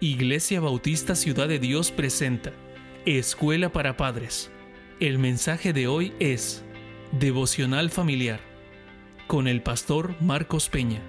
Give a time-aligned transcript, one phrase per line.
[0.00, 2.52] Iglesia Bautista Ciudad de Dios presenta
[3.06, 4.50] Escuela para Padres.
[5.00, 6.62] El mensaje de hoy es
[7.12, 8.40] Devocional Familiar
[9.26, 11.00] con el pastor Marcos Peña.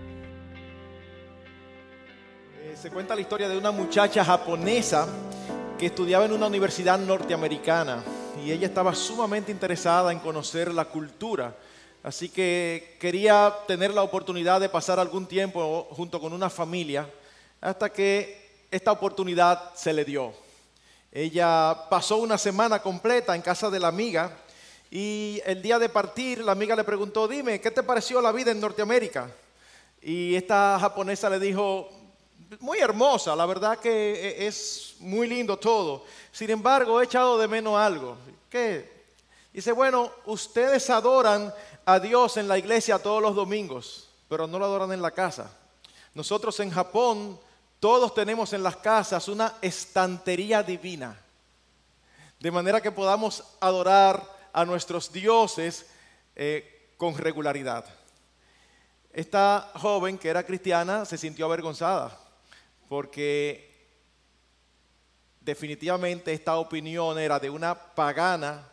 [2.64, 5.06] Eh, se cuenta la historia de una muchacha japonesa
[5.78, 8.02] que estudiaba en una universidad norteamericana
[8.42, 11.58] y ella estaba sumamente interesada en conocer la cultura.
[12.04, 17.06] Así que quería tener la oportunidad de pasar algún tiempo junto con una familia
[17.60, 20.34] hasta que esta oportunidad se le dio.
[21.12, 24.32] Ella pasó una semana completa en casa de la amiga
[24.92, 28.52] y el día de partir la amiga le preguntó, dime, ¿qué te pareció la vida
[28.52, 29.30] en Norteamérica?
[30.02, 31.90] Y esta japonesa le dijo,
[32.60, 36.06] muy hermosa, la verdad que e-, es muy lindo todo.
[36.32, 38.18] Sin embargo, he echado de menos algo.
[38.50, 38.98] ¿Qué?
[39.52, 41.54] Dice, bueno, ustedes adoran
[41.86, 45.52] a Dios en la iglesia todos los domingos, pero no lo adoran en la casa.
[46.14, 47.40] Nosotros en Japón
[47.80, 51.20] todos tenemos en las casas una estantería divina,
[52.40, 55.86] de manera que podamos adorar a nuestros dioses
[56.36, 57.86] eh, con regularidad.
[59.14, 62.20] Esta joven que era cristiana se sintió avergonzada
[62.88, 63.68] porque
[65.42, 68.68] definitivamente esta opinión era de una pagana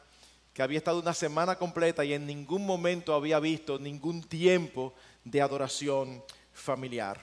[0.53, 5.41] que había estado una semana completa y en ningún momento había visto ningún tiempo de
[5.41, 7.21] adoración familiar.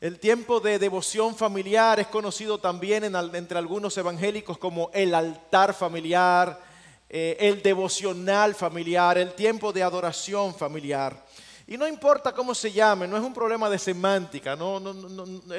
[0.00, 6.58] El tiempo de devoción familiar es conocido también entre algunos evangélicos como el altar familiar,
[7.06, 11.22] eh, el devocional familiar, el tiempo de adoración familiar.
[11.66, 14.56] Y no importa cómo se llame, no es un problema de semántica.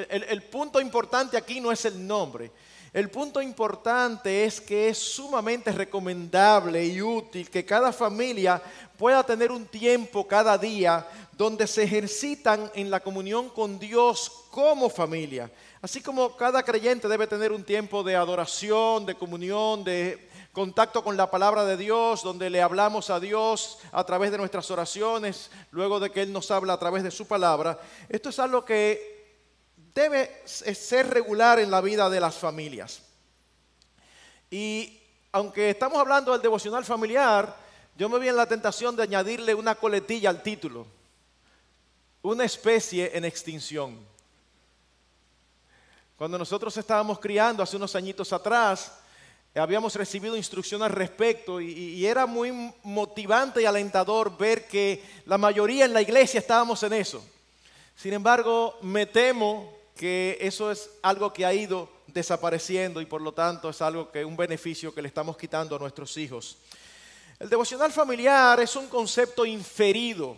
[0.09, 2.51] el punto importante aquí no es el nombre.
[2.93, 8.61] El punto importante es que es sumamente recomendable y útil que cada familia
[8.97, 14.89] pueda tener un tiempo cada día donde se ejercitan en la comunión con Dios como
[14.89, 15.49] familia.
[15.81, 21.15] Así como cada creyente debe tener un tiempo de adoración, de comunión, de contacto con
[21.15, 26.01] la palabra de Dios, donde le hablamos a Dios a través de nuestras oraciones, luego
[26.01, 27.79] de que Él nos habla a través de su palabra.
[28.09, 29.20] Esto es algo que
[29.93, 33.01] debe ser regular en la vida de las familias.
[34.49, 34.99] Y
[35.31, 37.55] aunque estamos hablando del devocional familiar,
[37.97, 40.87] yo me vi en la tentación de añadirle una coletilla al título
[42.23, 43.97] una especie en extinción.
[46.17, 48.93] Cuando nosotros estábamos criando hace unos añitos atrás,
[49.55, 52.51] habíamos recibido instrucción al respecto y, era muy
[52.83, 57.23] motivante y alentador ver que la mayoría en la iglesia estábamos en eso.
[57.95, 63.33] Sin embargo, me temo que eso es algo que ha ido desapareciendo y por lo
[63.33, 66.57] tanto es algo que un beneficio que le estamos quitando a nuestros hijos.
[67.39, 70.35] El devocional familiar es un concepto inferido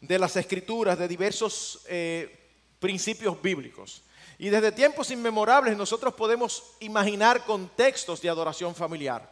[0.00, 2.48] de las escrituras, de diversos eh,
[2.78, 4.02] principios bíblicos.
[4.38, 9.28] Y desde tiempos inmemorables nosotros podemos imaginar contextos de adoración familiar.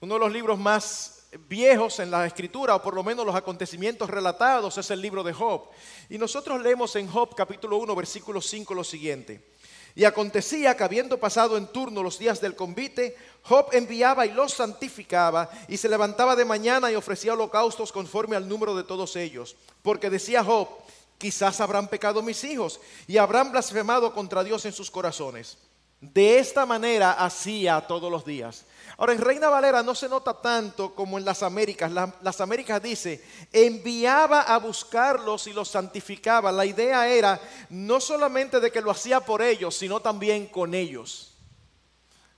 [0.00, 4.08] Uno de los libros más viejos en la escritura, o por lo menos los acontecimientos
[4.10, 5.68] relatados, es el libro de Job.
[6.08, 9.54] Y nosotros leemos en Job capítulo 1, versículo 5 lo siguiente.
[9.96, 14.52] Y acontecía que habiendo pasado en turno los días del convite, Job enviaba y los
[14.52, 19.54] santificaba y se levantaba de mañana y ofrecía holocaustos conforme al número de todos ellos.
[19.82, 20.68] Porque decía Job,
[21.16, 25.58] quizás habrán pecado mis hijos y habrán blasfemado contra Dios en sus corazones.
[26.00, 28.64] De esta manera hacía todos los días.
[28.96, 31.90] Ahora, en Reina Valera no se nota tanto como en las Américas.
[31.90, 36.52] las Américas dice, enviaba a buscarlos y los santificaba.
[36.52, 37.40] La idea era
[37.70, 41.34] no solamente de que lo hacía por ellos, sino también con ellos.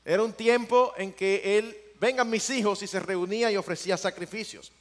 [0.05, 4.73] Era un tiempo en que él, vengan mis hijos, y se reunía y ofrecía sacrificios.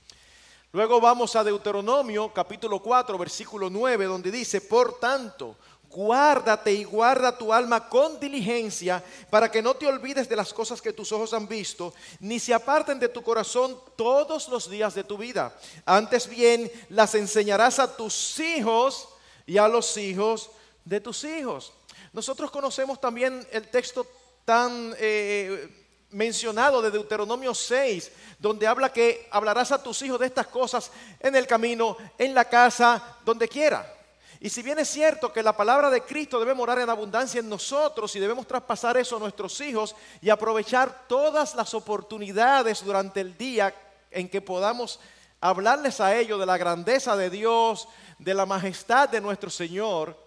[0.72, 5.57] Luego vamos a Deuteronomio capítulo 4, versículo 9, donde dice, por tanto,
[5.90, 10.81] guárdate y guarda tu alma con diligencia para que no te olvides de las cosas
[10.81, 15.03] que tus ojos han visto, ni se aparten de tu corazón todos los días de
[15.03, 15.56] tu vida.
[15.85, 19.09] Antes bien, las enseñarás a tus hijos
[19.45, 20.50] y a los hijos
[20.84, 21.74] de tus hijos.
[22.13, 24.06] Nosotros conocemos también el texto
[24.45, 24.95] tan...
[24.98, 25.81] Eh,
[26.12, 30.89] mencionado de Deuteronomio 6, donde habla que hablarás a tus hijos de estas cosas
[31.19, 33.94] en el camino, en la casa, donde quiera.
[34.40, 37.50] Y si bien es cierto que la palabra de Cristo debe morar en abundancia en
[37.50, 43.38] nosotros y debemos traspasar eso a nuestros hijos y aprovechar todas las oportunidades durante el
[43.38, 43.74] día
[44.12, 45.00] en que podamos
[45.42, 47.88] hablarles a ellos de la grandeza de Dios,
[48.20, 50.18] de la majestad de nuestro Señor,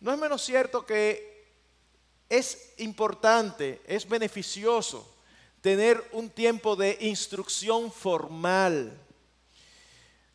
[0.00, 1.46] no es menos cierto que
[2.28, 5.06] es importante, es beneficioso
[5.60, 8.98] tener un tiempo de instrucción formal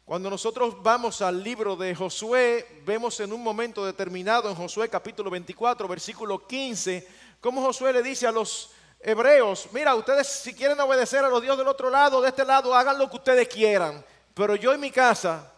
[0.05, 5.31] Cuando nosotros vamos al libro de Josué, vemos en un momento determinado en Josué capítulo
[5.31, 7.07] 24, versículo 15,
[7.41, 8.69] cómo Josué le dice a los
[8.99, 12.75] hebreos, mira, ustedes si quieren obedecer a los dioses del otro lado, de este lado,
[12.75, 14.05] hagan lo que ustedes quieran,
[14.35, 15.51] pero yo y mi casa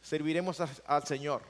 [0.00, 1.42] serviremos al Señor.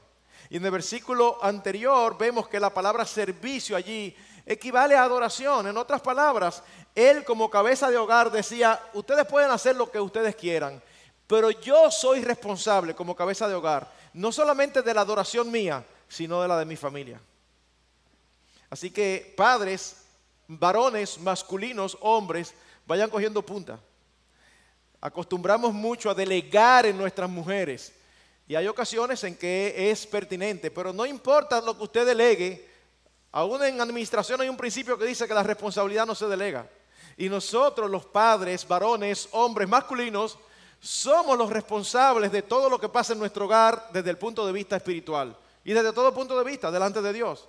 [0.49, 4.17] Y en el versículo anterior vemos que la palabra servicio allí
[4.47, 5.67] equivale a adoración.
[5.67, 6.63] En otras palabras,
[6.95, 10.83] él como cabeza de hogar decía, ustedes pueden hacer lo que ustedes quieran,
[11.31, 16.43] pero yo soy responsable como cabeza de hogar, no solamente de la adoración mía, sino
[16.43, 17.21] de la de mi familia.
[18.69, 19.99] Así que padres,
[20.49, 22.53] varones, masculinos, hombres,
[22.85, 23.79] vayan cogiendo punta.
[25.01, 27.93] Acostumbramos mucho a delegar en nuestras mujeres.
[28.49, 32.69] Y hay ocasiones en que es pertinente, pero no importa lo que usted delegue,
[33.31, 36.69] aún en administración hay un principio que dice que la responsabilidad no se delega.
[37.17, 40.37] Y nosotros los padres, varones, hombres, masculinos,
[40.81, 44.53] somos los responsables de todo lo que pasa en nuestro hogar desde el punto de
[44.53, 47.49] vista espiritual y desde todo punto de vista delante de Dios.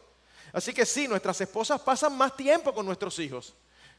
[0.54, 3.54] Así que sí, nuestras esposas pasan más tiempo con nuestros hijos,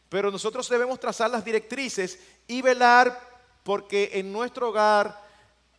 [0.08, 3.18] pero nosotros debemos trazar las directrices y velar
[3.62, 5.18] porque en nuestro hogar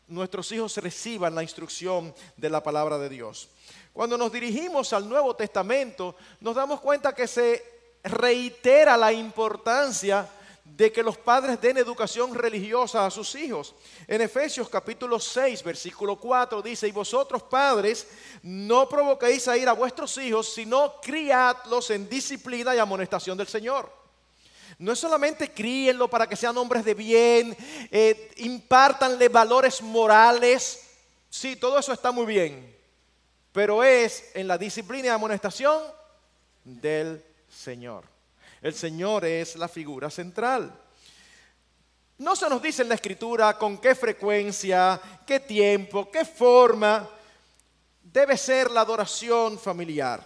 [0.07, 3.49] nuestros hijos reciban la instrucción de la palabra de Dios.
[3.93, 7.63] Cuando nos dirigimos al Nuevo Testamento, nos damos cuenta que se
[8.03, 10.27] reitera la importancia
[10.75, 13.75] de que los padres den educación religiosa a sus hijos.
[14.07, 18.07] En Efesios capítulo 6, versículo 4 dice, y vosotros padres
[18.41, 23.91] no provoquéis a ir a vuestros hijos, sino criadlos en disciplina y amonestación del Señor.
[24.79, 27.55] No es solamente críenlo para que sean hombres de bien,
[27.91, 30.89] eh, impártanle valores morales,
[31.29, 32.75] sí, todo eso está muy bien,
[33.51, 35.83] pero es en la disciplina y amonestación
[36.63, 38.12] del Señor.
[38.63, 40.73] El Señor es la figura central.
[42.19, 47.05] No se nos dice en la escritura con qué frecuencia, qué tiempo, qué forma
[48.01, 50.23] debe ser la adoración familiar.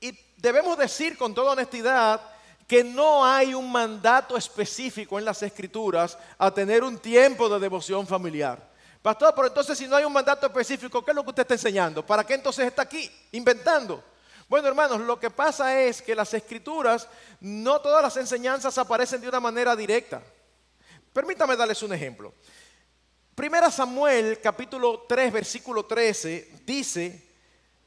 [0.00, 2.20] Y debemos decir con toda honestidad
[2.68, 8.06] que no hay un mandato específico en las escrituras a tener un tiempo de devoción
[8.06, 8.62] familiar.
[9.02, 11.54] Pastor, pero entonces si no hay un mandato específico, ¿qué es lo que usted está
[11.54, 12.06] enseñando?
[12.06, 14.04] ¿Para qué entonces está aquí inventando?
[14.48, 17.06] Bueno, hermanos, lo que pasa es que las escrituras,
[17.38, 20.22] no todas las enseñanzas aparecen de una manera directa.
[21.12, 22.32] Permítame darles un ejemplo.
[23.34, 27.28] Primera Samuel, capítulo 3, versículo 13, dice,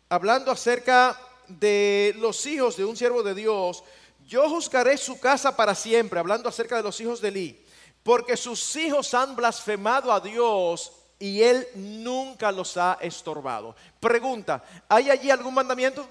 [0.07, 3.83] hablando acerca de los hijos de un siervo de Dios,
[4.27, 7.65] yo juzgaré su casa para siempre, hablando acerca de los hijos de Eli,
[8.03, 13.75] porque sus hijos han blasfemado a Dios y él nunca los ha estorbado.
[13.99, 16.07] Pregunta, ¿hay allí algún mandamiento?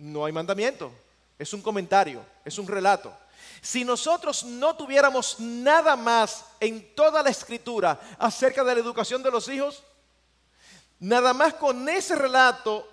[0.00, 0.90] No hay mandamiento.
[1.38, 3.14] Es un comentario, es un relato.
[3.60, 9.30] Si nosotros no tuviéramos nada más en toda la escritura acerca de la educación de
[9.30, 9.82] los hijos,
[10.98, 12.88] nada más con ese relato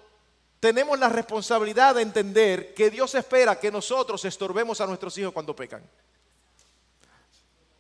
[0.60, 5.56] tenemos la responsabilidad de entender que Dios espera que nosotros estorbemos a nuestros hijos cuando
[5.56, 5.84] pecan.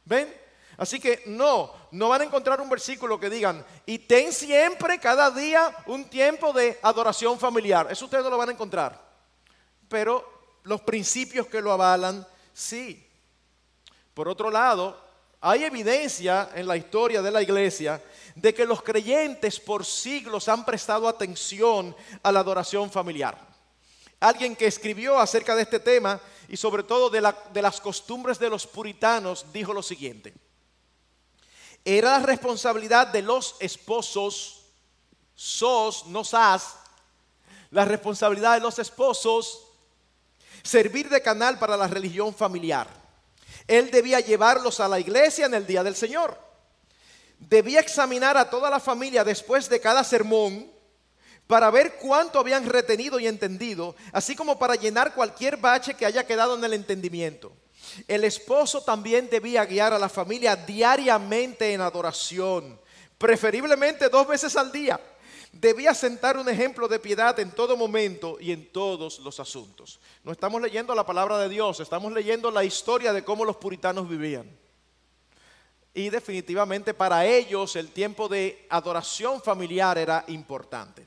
[0.05, 0.33] ¿Ven?
[0.77, 5.31] Así que no, no van a encontrar un versículo que digan, y ten siempre cada
[5.31, 7.87] día un tiempo de adoración familiar.
[7.89, 9.06] Eso ustedes no lo van a encontrar
[9.89, 13.05] pero los principios que lo avalan, sí.
[14.13, 14.99] Por otro lado,
[15.41, 18.03] hay evidencia en la historia de la iglesia
[18.35, 23.37] de que los creyentes por siglos han prestado atención a la adoración familiar.
[24.19, 28.65] Alguien que escribió acerca de este tema y sobre todo de, las costumbres de los
[28.65, 30.33] puritanos dijo lo siguiente.
[31.85, 34.63] Era la responsabilidad de los esposos,
[35.35, 36.75] sos, no sas,
[37.69, 39.66] la responsabilidad de los esposos
[40.63, 42.87] servir de canal para la religión familiar.
[43.67, 46.37] Él debía llevarlos a la iglesia en el día del Señor.
[47.39, 50.71] Debía examinar a toda la familia después de cada sermón
[51.45, 56.25] para ver cuánto habían retenido y entendido, así como para llenar cualquier bache que haya
[56.25, 57.53] quedado en el entendimiento.
[58.07, 62.79] El esposo también debía guiar a la familia diariamente en adoración,
[63.17, 64.99] preferiblemente dos veces al día
[65.51, 69.99] debía sentar un ejemplo de piedad en todo momento y en todos los asuntos.
[70.23, 74.07] No estamos leyendo la palabra de Dios, estamos leyendo la historia de cómo los puritanos
[74.07, 74.49] vivían.
[75.93, 81.05] Y definitivamente para ellos el tiempo de adoración familiar era importante.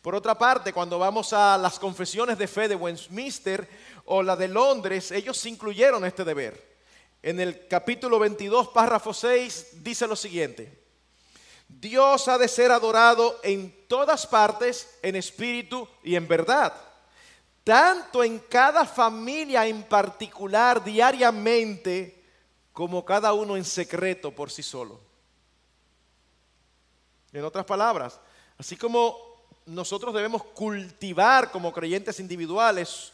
[0.00, 3.68] Por otra parte, cuando vamos a las confesiones de fe de Westminster
[4.06, 6.72] o la de Londres, ellos incluyeron este deber.
[7.22, 10.81] En el capítulo 22, párrafo 6, dice lo siguiente.
[11.80, 16.72] Dios ha de ser adorado en todas partes, en espíritu y en verdad.
[17.64, 22.22] Tanto en cada familia en particular, diariamente,
[22.72, 25.00] como cada uno en secreto por sí solo.
[27.32, 28.18] En otras palabras,
[28.58, 29.16] así como
[29.64, 33.12] nosotros debemos cultivar como creyentes individuales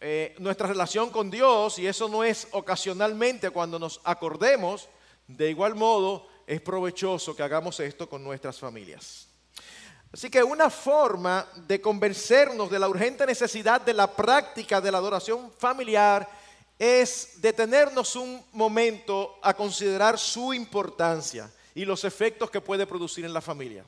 [0.00, 4.88] eh, nuestra relación con Dios, y eso no es ocasionalmente cuando nos acordemos,
[5.26, 9.26] de igual modo es provechoso que hagamos esto con nuestras familias.
[10.12, 14.98] Así que una forma de convencernos de la urgente necesidad de la práctica de la
[14.98, 16.28] adoración familiar
[16.78, 23.32] es detenernos un momento a considerar su importancia y los efectos que puede producir en
[23.32, 23.84] la familia.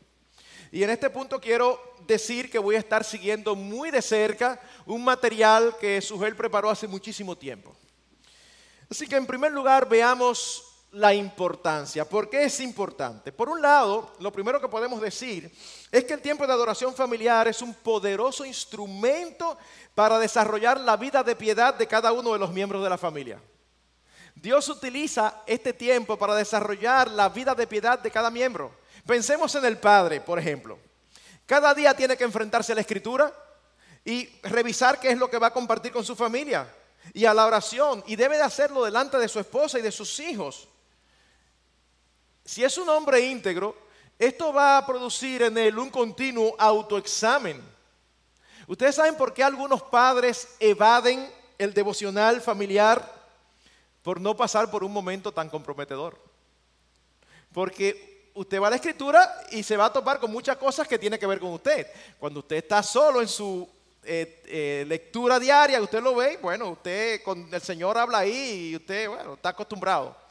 [0.72, 5.04] Y en este punto quiero decir que voy a estar siguiendo muy de cerca un
[5.04, 7.74] material que Sugel preparó hace muchísimo tiempo.
[8.90, 12.08] Así que en primer lugar veamos la importancia.
[12.08, 13.32] ¿Por qué es importante?
[13.32, 15.52] Por un lado, lo primero que podemos decir
[15.92, 19.58] es que el tiempo de adoración familiar es un poderoso instrumento
[19.94, 23.40] para desarrollar la vida de piedad de cada uno de los miembros de la familia.
[24.34, 28.72] Dios utiliza este tiempo para desarrollar la vida de piedad de cada miembro.
[29.04, 30.78] Pensemos en el padre, por ejemplo.
[31.44, 33.32] Cada día tiene que enfrentarse a la escritura
[34.04, 36.72] y revisar qué es lo que va a compartir con su familia
[37.12, 40.18] y a la oración y debe de hacerlo delante de su esposa y de sus
[40.20, 40.68] hijos.
[42.48, 43.76] Si es un hombre íntegro,
[44.18, 47.62] esto va a producir en él un continuo autoexamen.
[48.66, 53.06] Ustedes saben por qué algunos padres evaden el devocional familiar
[54.02, 56.18] por no pasar por un momento tan comprometedor.
[57.52, 60.98] Porque usted va a la escritura y se va a topar con muchas cosas que
[60.98, 61.86] tienen que ver con usted.
[62.18, 63.68] Cuando usted está solo en su
[64.02, 68.76] eh, eh, lectura diaria, usted lo ve, bueno, usted con el Señor habla ahí y
[68.76, 70.27] usted, bueno, está acostumbrado.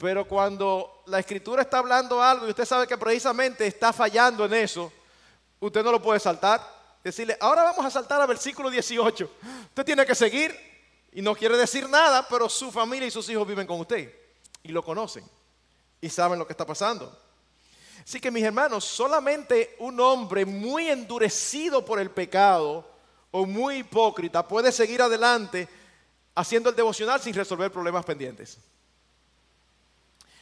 [0.00, 4.54] Pero cuando la escritura está hablando algo y usted sabe que precisamente está fallando en
[4.54, 4.90] eso,
[5.60, 6.66] usted no lo puede saltar.
[7.04, 9.30] Decirle, ahora vamos a saltar al versículo 18.
[9.68, 10.58] Usted tiene que seguir
[11.12, 14.10] y no quiere decir nada, pero su familia y sus hijos viven con usted
[14.62, 15.22] y lo conocen
[16.00, 17.14] y saben lo que está pasando.
[18.02, 22.90] Así que mis hermanos, solamente un hombre muy endurecido por el pecado
[23.30, 25.68] o muy hipócrita puede seguir adelante
[26.34, 28.56] haciendo el devocional sin resolver problemas pendientes.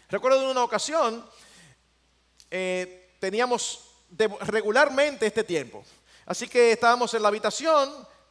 [0.09, 1.25] Recuerdo en una ocasión,
[2.51, 3.85] eh, teníamos
[4.47, 5.85] regularmente este tiempo.
[6.25, 7.91] Así que estábamos en la habitación,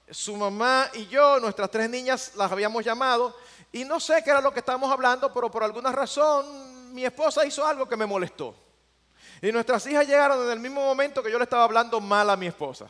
[0.10, 3.36] su mamá y yo, nuestras tres niñas las habíamos llamado
[3.72, 7.46] y no sé qué era lo que estábamos hablando, pero por alguna razón mi esposa
[7.46, 8.56] hizo algo que me molestó.
[9.40, 12.38] Y nuestras hijas llegaron en el mismo momento que yo le estaba hablando mal a
[12.38, 12.88] mi esposa.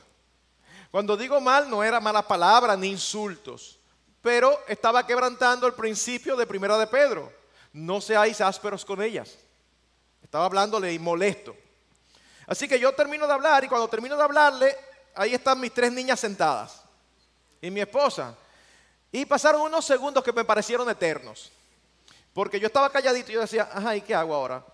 [0.91, 3.79] Cuando digo mal no era malas palabras ni insultos,
[4.21, 7.36] pero estaba quebrantando el principio de Primera de Pedro
[7.77, 9.37] no seáis ásperos con ellas.
[10.23, 11.55] Estaba hablándole y molesto.
[12.47, 14.75] Así que yo termino de hablar y cuando termino de hablarle,
[15.13, 16.81] ahí están mis tres niñas sentadas
[17.61, 18.35] y mi esposa.
[19.11, 21.51] Y pasaron unos segundos que me parecieron eternos.
[22.33, 24.65] Porque yo estaba calladito y yo decía, ajá, ¿y qué hago ahora?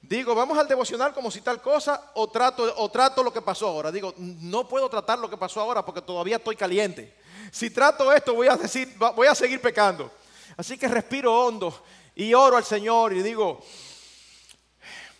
[0.00, 3.68] Digo, vamos al devocional como si tal cosa o trato, o trato lo que pasó
[3.68, 3.92] ahora.
[3.92, 7.16] Digo, no puedo tratar lo que pasó ahora porque todavía estoy caliente.
[7.52, 10.10] Si trato esto voy a decir, voy a seguir pecando.
[10.56, 11.82] Así que respiro hondo
[12.14, 13.60] y oro al Señor y digo,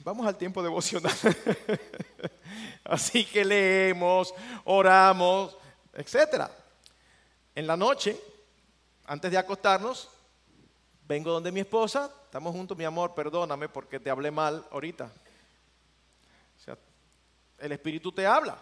[0.01, 1.17] vamos al tiempo devocional.
[2.85, 4.35] Así que leemos,
[4.65, 5.57] oramos,
[5.95, 6.49] etc.
[7.55, 8.19] En la noche,
[9.07, 10.11] antes de acostarnos,
[11.07, 15.05] vengo donde mi esposa, estamos juntos, mi amor, perdóname porque te hablé mal ahorita.
[15.05, 16.77] O sea,
[17.59, 18.59] el Espíritu te habla.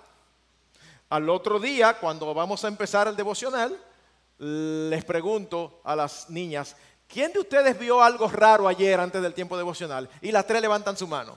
[1.08, 3.76] Al otro día, cuando vamos a empezar el devocional,
[4.38, 6.76] les pregunto a las niñas,
[7.12, 10.08] ¿Quién de ustedes vio algo raro ayer antes del tiempo devocional?
[10.20, 11.36] Y las tres levantan su mano.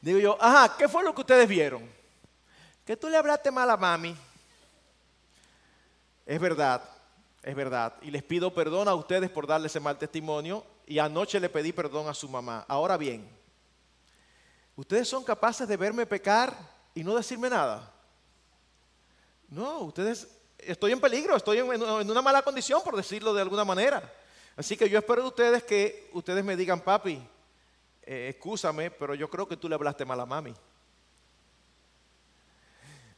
[0.00, 1.90] Digo yo, ajá, ¿qué fue lo que ustedes vieron?
[2.84, 4.16] Que tú le hablaste mal a mami.
[6.24, 6.80] Es verdad,
[7.42, 7.94] es verdad.
[8.02, 10.64] Y les pido perdón a ustedes por darle ese mal testimonio.
[10.86, 12.64] Y anoche le pedí perdón a su mamá.
[12.68, 13.28] Ahora bien,
[14.76, 16.56] ¿ustedes son capaces de verme pecar
[16.94, 17.92] y no decirme nada?
[19.48, 20.28] No, ustedes
[20.66, 24.12] estoy en peligro, estoy en, una mala condición, por decirlo de alguna manera.
[24.56, 27.22] Así que yo espero de ustedes que ustedes me digan, papi,
[28.02, 30.54] eh, excúsame, pero yo creo que tú le hablaste mal a mami.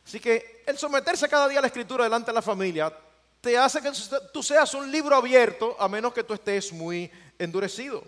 [0.06, 2.92] Así que el someterse cada día a la escritura delante de la familia
[3.40, 3.92] te hace que
[4.32, 8.02] tú seas un libro abierto, a menos que tú estés muy endurecido.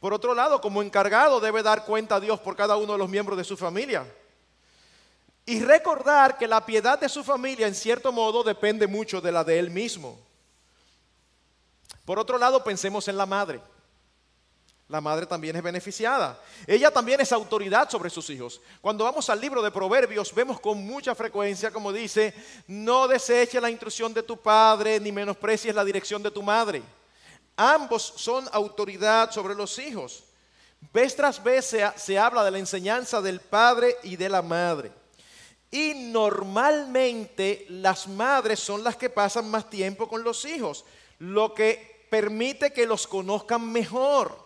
[0.00, 3.08] Por otro lado, como encargado debe dar cuenta a Dios por cada uno de los
[3.08, 4.04] miembros de su familia.
[5.44, 9.42] Y recordar que la piedad de su familia en cierto modo depende mucho de la
[9.42, 10.18] de él mismo.
[12.04, 13.60] Por otro lado, pensemos en la madre.
[14.88, 16.38] La madre también es beneficiada.
[16.66, 18.60] Ella también es autoridad sobre sus hijos.
[18.80, 22.34] Cuando vamos al libro de Proverbios, vemos con mucha frecuencia como dice,
[22.66, 26.82] no deseches la instrucción de tu padre ni menosprecies la dirección de tu madre.
[27.56, 30.24] Ambos son autoridad sobre los hijos.
[30.92, 34.92] Vez tras vez se, se habla de la enseñanza del padre y de la madre.
[35.72, 40.84] Y normalmente las madres son las que pasan más tiempo con los hijos,
[41.18, 44.38] lo que permite que los conozcan mejor,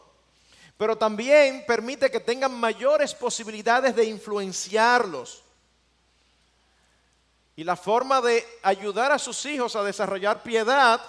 [0.79, 5.43] pero también permite que tengan mayores posibilidades de influenciarlos.
[7.57, 11.01] Y la forma de ayudar a sus hijos a desarrollar piedad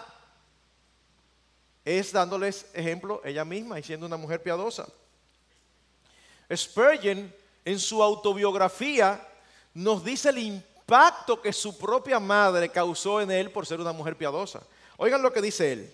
[1.85, 4.87] es dándoles ejemplo ella misma y siendo una mujer piadosa.
[6.51, 7.31] Spurgeon
[7.65, 9.21] en su autobiografía
[9.77, 14.17] nos dice el impacto que su propia madre causó en él por ser una mujer
[14.17, 14.63] piadosa.
[14.97, 15.93] Oigan lo que dice él.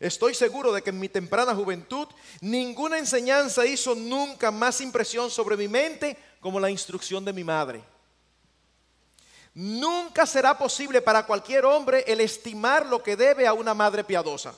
[0.00, 2.08] Estoy seguro de que en mi temprana juventud
[2.40, 7.82] ninguna enseñanza hizo nunca más impresión sobre mi mente como la instrucción de mi madre.
[9.52, 14.54] Nunca será posible para cualquier hombre el estimar lo que debe a una madre piadosa.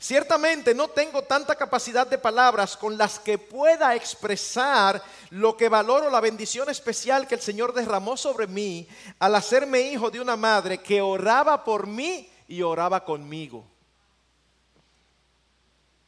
[0.00, 6.08] Ciertamente no tengo tanta capacidad de palabras con las que pueda expresar lo que valoro
[6.08, 8.86] la bendición especial que el Señor derramó sobre mí
[9.18, 13.66] al hacerme hijo de una madre que oraba por mí y oraba conmigo.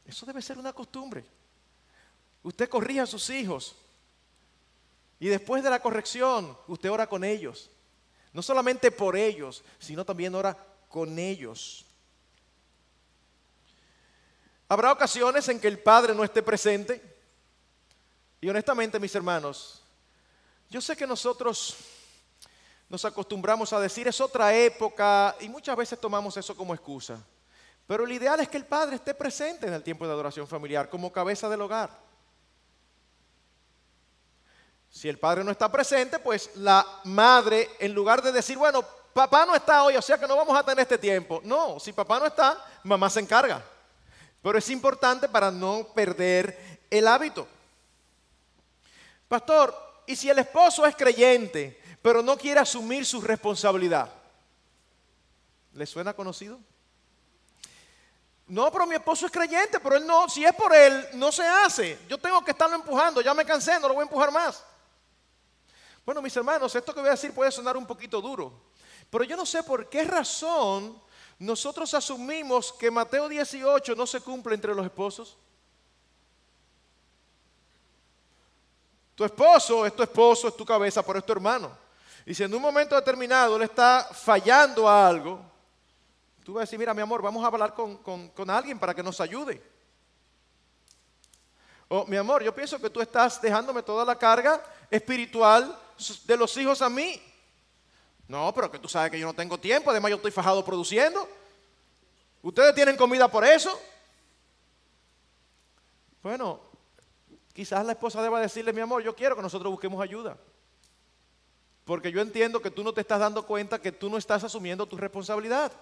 [0.06, 1.25] Eso debe ser una costumbre.
[2.44, 3.75] Usted corrige a sus hijos
[5.18, 7.68] y después de la corrección usted ora con ellos.
[8.32, 10.56] No solamente por ellos, sino también ora
[10.88, 11.87] con ellos.
[14.70, 17.02] Habrá ocasiones en que el Padre no esté presente.
[18.40, 19.82] Y honestamente, mis hermanos,
[20.68, 21.74] yo sé que nosotros
[22.88, 27.18] nos acostumbramos a decir es otra época y muchas veces tomamos eso como excusa.
[27.84, 30.88] Pero lo ideal es que el Padre esté presente en el tiempo de adoración familiar
[30.88, 31.90] como cabeza del hogar.
[34.88, 39.44] Si el Padre no está presente, pues la madre, en lugar de decir, bueno, papá
[39.44, 41.40] no está hoy, o sea que no vamos a tener este tiempo.
[41.42, 43.64] No, si papá no está, mamá se encarga.
[44.42, 47.47] Pero es importante para no perder el hábito.
[49.28, 54.12] Pastor, ¿y si el esposo es creyente, pero no quiere asumir su responsabilidad?
[55.75, 56.59] ¿Le suena conocido?
[58.48, 61.46] No, pero mi esposo es creyente, pero él no, si es por él, no se
[61.46, 61.98] hace.
[62.09, 64.64] Yo tengo que estarlo empujando, ya me cansé, no lo voy a empujar más.
[66.05, 68.53] Bueno, mis hermanos, esto que voy a decir puede sonar un poquito duro,
[69.09, 71.00] pero yo no sé por qué razón
[71.40, 75.38] nosotros asumimos que Mateo 18 no se cumple entre los esposos.
[79.14, 81.76] Tu esposo es tu esposo, es tu cabeza, pero es tu hermano.
[82.26, 85.40] Y si en un momento determinado él está fallando a algo,
[86.44, 89.03] tú vas a decir, mira mi amor, vamos a hablar con, con alguien para que
[89.03, 89.62] nos ayude.
[91.88, 95.74] O mi amor, yo pienso que tú estás dejándome toda la carga espiritual
[96.24, 97.20] de los hijos a mí.
[98.31, 101.29] No, pero que tú sabes que yo no tengo tiempo, además yo estoy fajado produciendo.
[102.43, 103.77] ¿Ustedes tienen comida por eso?
[106.23, 106.61] Bueno,
[107.53, 110.37] quizás la esposa deba decirle, mi amor, yo quiero que nosotros busquemos ayuda.
[111.85, 114.87] Porque yo entiendo que tú no te estás dando cuenta que tú no estás asumiendo
[114.87, 115.73] tu responsabilidad.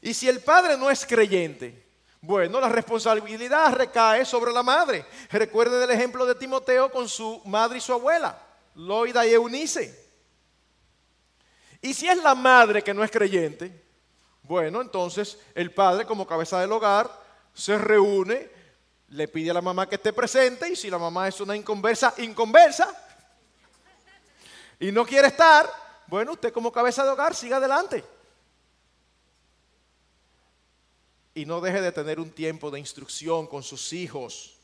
[0.00, 1.86] Y si el padre no es creyente,
[2.22, 5.04] bueno, la responsabilidad recae sobre la madre.
[5.30, 8.42] Recuerde el ejemplo de Timoteo con su madre y su abuela,
[8.74, 10.05] Loida y Eunice.
[11.86, 13.70] Y si es la madre que no es creyente,
[14.42, 17.08] bueno, entonces el padre como cabeza del hogar
[17.54, 18.50] se reúne,
[19.10, 22.12] le pide a la mamá que esté presente y si la mamá es una inconversa,
[22.18, 22.92] inconversa,
[24.80, 25.70] y no quiere estar,
[26.08, 28.04] bueno, usted como cabeza de hogar siga adelante.
[31.34, 34.55] Y no deje de tener un tiempo de instrucción con sus hijos.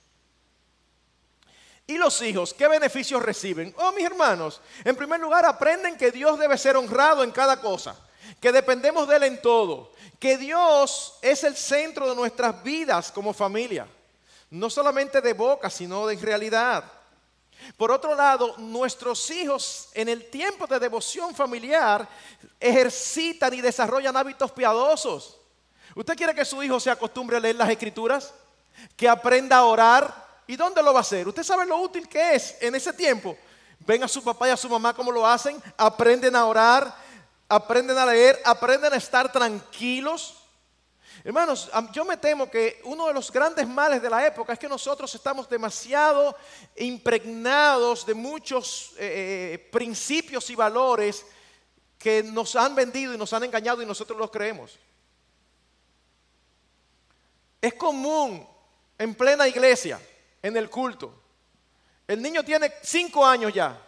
[1.92, 3.74] ¿Y los hijos qué beneficios reciben?
[3.76, 7.94] Oh, mis hermanos, en primer lugar aprenden que Dios debe ser honrado en cada cosa,
[8.40, 13.34] que dependemos de Él en todo, que Dios es el centro de nuestras vidas como
[13.34, 13.86] familia,
[14.48, 16.82] no solamente de boca, sino de realidad.
[17.76, 22.08] Por otro lado, nuestros hijos en el tiempo de devoción familiar
[22.58, 25.36] ejercitan y desarrollan hábitos piadosos.
[25.94, 28.32] ¿Usted quiere que su hijo se acostumbre a leer las escrituras?
[28.96, 30.21] ¿Que aprenda a orar?
[30.46, 31.26] ¿Y dónde lo va a hacer?
[31.28, 33.36] ¿Usted sabe lo útil que es en ese tiempo?
[33.80, 36.94] Ven a su papá y a su mamá cómo lo hacen, aprenden a orar,
[37.48, 40.38] aprenden a leer, aprenden a estar tranquilos.
[41.24, 44.68] Hermanos, yo me temo que uno de los grandes males de la época es que
[44.68, 46.36] nosotros estamos demasiado
[46.76, 51.24] impregnados de muchos eh, eh, principios y valores
[51.98, 54.78] que nos han vendido y nos han engañado y nosotros los creemos.
[57.60, 58.44] Es común
[58.98, 60.00] en plena iglesia
[60.42, 61.14] en el culto.
[62.06, 63.80] El niño tiene cinco años ya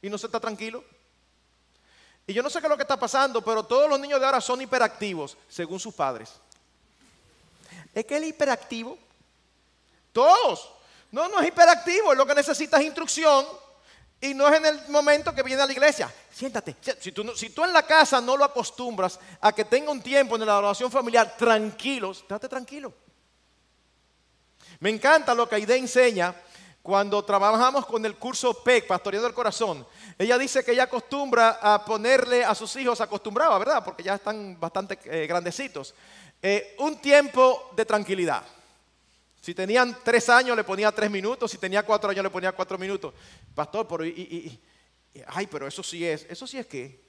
[0.00, 0.84] y no se está tranquilo.
[2.26, 4.26] Y yo no sé qué es lo que está pasando, pero todos los niños de
[4.26, 6.32] ahora son hiperactivos, según sus padres.
[7.94, 8.98] Es que el hiperactivo
[10.12, 10.70] Todos.
[11.10, 13.46] No, no es hiperactivo, lo que necesita es instrucción
[14.20, 16.10] y no es en el momento que viene a la iglesia.
[16.32, 16.76] Siéntate.
[17.00, 20.36] Si tú, si tú en la casa no lo acostumbras a que tenga un tiempo
[20.36, 22.94] en la oración familiar tranquilo, estate tranquilo.
[24.82, 26.34] Me encanta lo que Aide enseña
[26.82, 29.86] cuando trabajamos con el curso PEC, Pastoreando del Corazón.
[30.18, 33.84] Ella dice que ella acostumbra a ponerle a sus hijos, acostumbraba, ¿verdad?
[33.84, 35.94] Porque ya están bastante eh, grandecitos,
[36.42, 38.42] eh, un tiempo de tranquilidad.
[39.40, 42.76] Si tenían tres años le ponía tres minutos, si tenía cuatro años le ponía cuatro
[42.76, 43.14] minutos.
[43.54, 47.01] Pastor, pero ay, pero eso sí es, eso sí es que.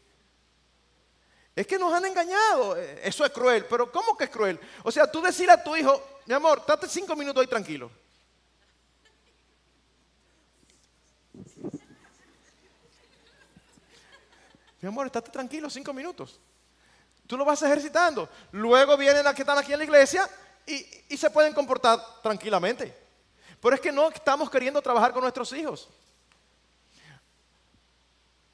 [1.56, 4.60] Es que nos han engañado, eh, eso es cruel, pero ¿cómo que es cruel?
[4.84, 7.92] O sea, tú decirle a tu hijo, mi amor, date cinco minutos ahí tranquilo.
[14.84, 16.42] Mi amor, estate tranquilo cinco minutos.
[17.26, 18.28] Tú lo vas ejercitando.
[18.52, 20.30] Luego vienen las que están aquí en la iglesia
[20.66, 22.94] y, se pueden comportar tranquilamente.
[23.62, 25.88] Pero es que no estamos queriendo trabajar con nuestros hijos.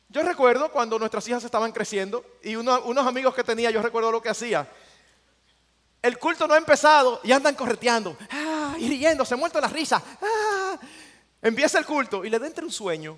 [0.10, 4.22] Yo recuerdo cuando nuestras hijas estaban creciendo y unos amigos que tenía, yo recuerdo lo
[4.22, 4.67] que hacía.
[6.02, 10.02] El culto no ha empezado y andan correteando, ah, y riéndose, muerto la risa.
[10.22, 10.80] Ah.
[11.41, 13.17] Empieza el culto y le da entre un sueño.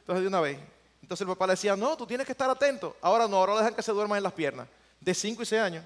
[0.00, 0.58] Entonces de una vez.
[1.00, 2.96] Entonces el papá le decía, no, tú tienes que estar atento.
[3.00, 4.68] Ahora no, ahora dejan que se duerman en las piernas.
[5.00, 5.84] De 5 y 6 años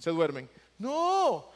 [0.00, 0.50] se duermen.
[0.78, 1.50] No,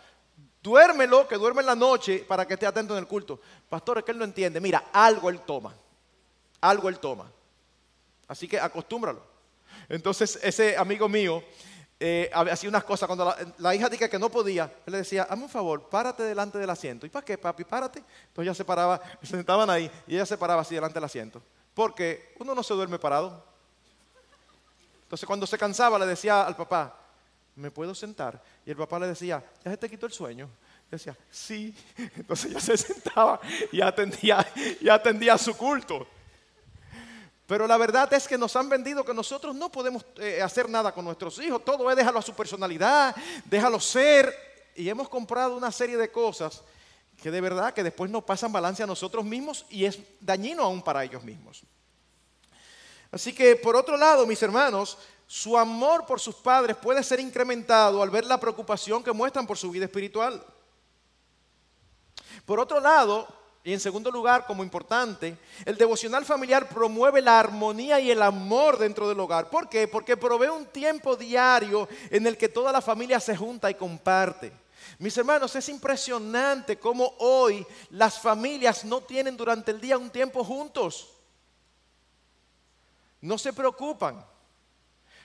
[0.62, 3.40] duérmelo, que duerme en la noche para que esté atento en el culto.
[3.68, 4.60] Pastor, es que él no entiende.
[4.60, 5.74] Mira, algo él toma.
[6.60, 7.30] Algo él toma.
[8.26, 9.22] Así que acostúmbralo.
[9.88, 11.42] Entonces ese amigo mío
[12.00, 13.06] eh, hacía unas cosas.
[13.06, 16.58] Cuando la, hija dijo que no podía, él le decía, hazme un favor, párate delante
[16.58, 17.06] del asiento.
[17.06, 17.64] ¿Y para qué, papi?
[17.64, 17.98] Párate.
[17.98, 21.42] Entonces ella se paraba, se sentaban ahí y ella se paraba así delante del asiento.
[21.74, 23.44] Porque uno no se duerme parado.
[25.02, 26.94] Entonces cuando se cansaba le decía al papá,
[27.56, 28.42] ¿me puedo sentar?
[28.64, 30.48] Y el papá le decía, ¿ya se te quitó el sueño?
[30.88, 31.74] Y decía, sí.
[32.16, 33.40] Entonces ella se sentaba
[33.72, 34.46] y atendía,
[34.80, 36.06] y atendía su culto.
[37.48, 40.92] Pero la verdad es que nos han vendido que nosotros no podemos eh, hacer nada
[40.92, 41.64] con nuestros hijos.
[41.64, 44.34] Todo es déjalo a su personalidad, déjalo ser.
[44.76, 46.62] Y hemos comprado una serie de cosas
[47.22, 50.82] que de verdad que después nos pasan balance a nosotros mismos y es dañino aún
[50.82, 51.62] para ellos mismos.
[53.10, 58.02] Así que por otro lado, mis hermanos, su amor por sus padres puede ser incrementado
[58.02, 60.44] al ver la preocupación que muestran por su vida espiritual.
[62.44, 63.26] Por otro lado,
[63.68, 68.78] y en segundo lugar, como importante, el devocional familiar promueve la armonía y el amor
[68.78, 69.50] dentro del hogar.
[69.50, 69.86] ¿Por qué?
[69.86, 74.54] Porque provee un tiempo diario en el que toda la familia se junta y comparte.
[74.98, 80.42] Mis hermanos, es impresionante cómo hoy las familias no tienen durante el día un tiempo
[80.42, 81.10] juntos.
[83.20, 84.24] No se preocupan.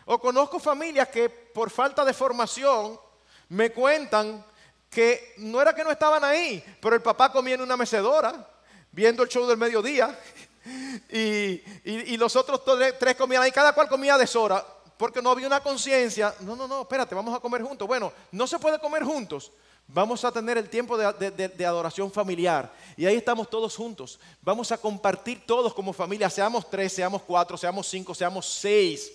[0.04, 3.00] O conozco familias que por falta de formación
[3.48, 4.46] me cuentan
[4.94, 8.48] que no era que no estaban ahí, pero el papá comía en una mecedora,
[8.92, 10.18] viendo el show del mediodía,
[11.10, 12.62] y, los otros
[13.00, 14.66] tres comían ahí, cada cual comía de Sora,
[14.98, 17.88] porque no había una conciencia, no, no, no, espérate, vamos a comer juntos.
[17.88, 19.52] Bueno, no se puede comer juntos,
[19.88, 24.72] vamos a tener el tiempo de, de, adoración familiar, y ahí estamos todos juntos, vamos
[24.72, 29.12] a compartir todos como familia, seamos tres, seamos cuatro, seamos cinco, seamos seis,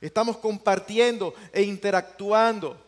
[0.00, 2.83] estamos compartiendo e interactuando.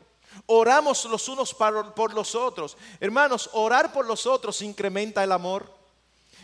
[0.47, 2.77] Oramos los unos por los otros.
[3.01, 5.73] Hermanos, orar por los otros incrementa el amor.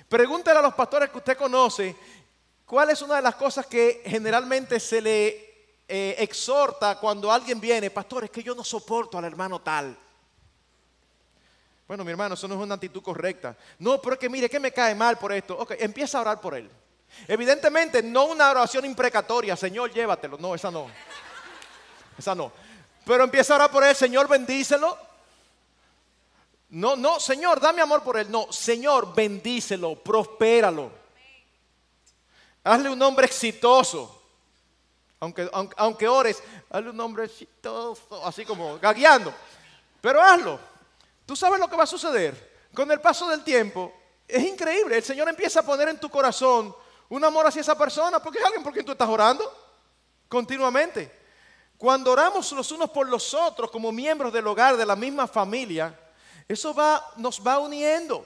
[0.08, 1.94] Pregúntale a los pastores que usted conoce
[2.66, 5.52] cuál es una de las cosas que generalmente se le
[5.88, 7.90] eh, exhorta cuando alguien viene.
[7.90, 9.96] Pastor, es que yo no soporto al hermano tal.
[11.86, 13.56] Bueno, mi hermano, eso no es una actitud correcta.
[13.78, 15.58] No, pero es que mire, que me cae mal por esto.
[15.58, 16.70] Ok, empieza a orar por él.
[17.28, 20.38] Evidentemente, no una oración imprecatoria, Señor, llévatelo.
[20.38, 20.86] No, esa no.
[22.18, 22.52] Esa no.
[23.04, 24.96] Pero empieza a orar por él, Señor, bendícelo.
[26.70, 28.30] No, no, Señor, dame amor por él.
[28.30, 30.90] No, Señor, bendícelo, prospéralo.
[32.64, 34.20] Hazle un nombre exitoso.
[35.20, 39.32] Aunque, aunque, ores, hazle un nombre exitoso, así como gagueando.
[40.00, 40.58] Pero hazlo.
[41.26, 42.52] Tú sabes lo que va a suceder.
[42.74, 43.92] Con el paso del tiempo,
[44.26, 44.96] es increíble.
[44.96, 46.74] El Señor empieza a poner en tu corazón
[47.08, 49.44] un amor hacia esa persona, porque es alguien por quien tú estás orando
[50.28, 51.21] continuamente.
[51.82, 55.92] Cuando oramos los unos por los otros como miembros del hogar, de la misma familia,
[56.46, 58.24] eso va, nos va uniendo.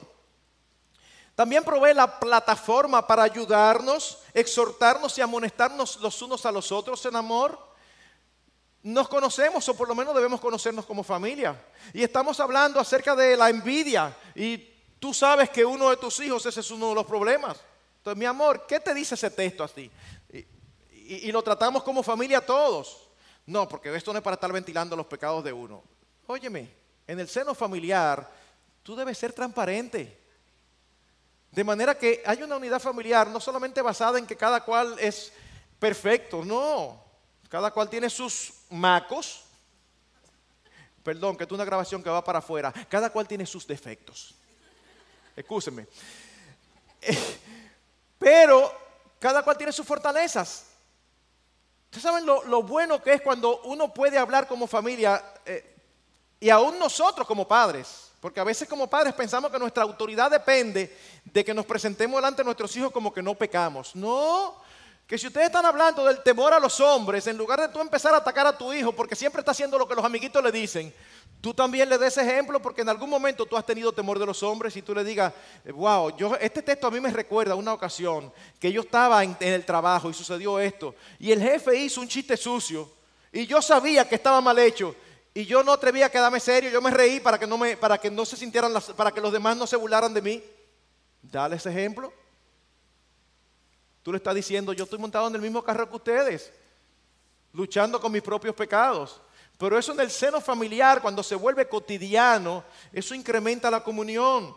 [1.33, 7.15] También provee la plataforma para ayudarnos, exhortarnos y amonestarnos los unos a los otros en
[7.15, 7.59] amor.
[8.83, 11.59] Nos conocemos o por lo menos debemos conocernos como familia.
[11.95, 14.15] Y estamos hablando acerca de la envidia.
[14.35, 17.57] Y tú sabes que uno de tus hijos ese es uno de los problemas.
[17.97, 19.89] Entonces, mi amor, ¿qué te dice ese texto así?
[20.31, 20.45] Y,
[21.27, 23.06] y lo tratamos como familia todos.
[23.47, 25.81] No, porque esto no es para estar ventilando los pecados de uno.
[26.27, 26.69] Óyeme,
[27.07, 28.29] en el seno familiar
[28.83, 30.19] tú debes ser transparente.
[31.51, 35.31] De manera que hay una unidad familiar no solamente basada en que cada cual es
[35.79, 37.01] perfecto, no.
[37.49, 39.45] Cada cual tiene sus macos.
[41.01, 42.73] Perdón, que es una grabación que va para afuera.
[42.89, 44.35] Cada cual tiene sus defectos.
[45.37, 45.87] Escúcheme.
[48.19, 48.71] Pero
[49.19, 50.65] cada cual tiene sus fortalezas.
[51.87, 55.75] Ustedes saben lo, bueno que es cuando uno puede hablar como familia eh,
[56.39, 58.11] y aún nosotros como padres.
[58.19, 62.41] Porque a veces como padres pensamos que nuestra autoridad depende de que nos presentemos delante
[62.41, 63.95] de nuestros hijos como que no pecamos.
[63.95, 64.55] No,
[65.07, 68.13] que si ustedes están hablando del temor a los hombres, en lugar de tú empezar
[68.13, 70.93] a atacar a tu hijo porque siempre está haciendo lo que los amiguitos le dicen,
[71.41, 74.41] tú también le des ejemplo porque en algún momento tú has tenido temor de los
[74.43, 75.33] hombres y tú le digas,
[75.73, 79.65] wow, yo, este texto a mí me recuerda una ocasión que yo estaba en, el
[79.65, 82.91] trabajo y sucedió esto y el jefe hizo un chiste sucio
[83.31, 84.95] y yo sabía que estaba mal hecho
[85.37, 87.99] y yo no atrevía a quedarme serio, yo me reí para que no, me, para
[87.99, 90.43] que no se sintieran, para que los demás no se burlaran de mí.
[91.21, 92.11] Dale ese ejemplo.
[94.01, 96.51] Tú le estás diciendo, yo estoy montado en el mismo carro que ustedes,
[97.53, 99.21] luchando con mis propios pecados.
[99.57, 104.55] Pero eso en el seno familiar, cuando se vuelve cotidiano, eso incrementa la comunión.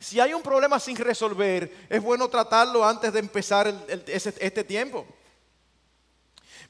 [0.00, 3.72] Si hay un problema sin resolver, es bueno tratarlo antes de empezar
[4.06, 5.06] este tiempo.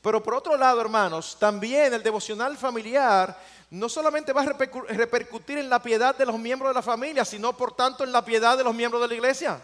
[0.03, 3.39] Pero por otro lado, hermanos, también el devocional familiar
[3.71, 7.57] no solamente va a repercutir en la piedad de los miembros de la familia, sino
[7.57, 9.63] por tanto en la piedad de los miembros de la iglesia.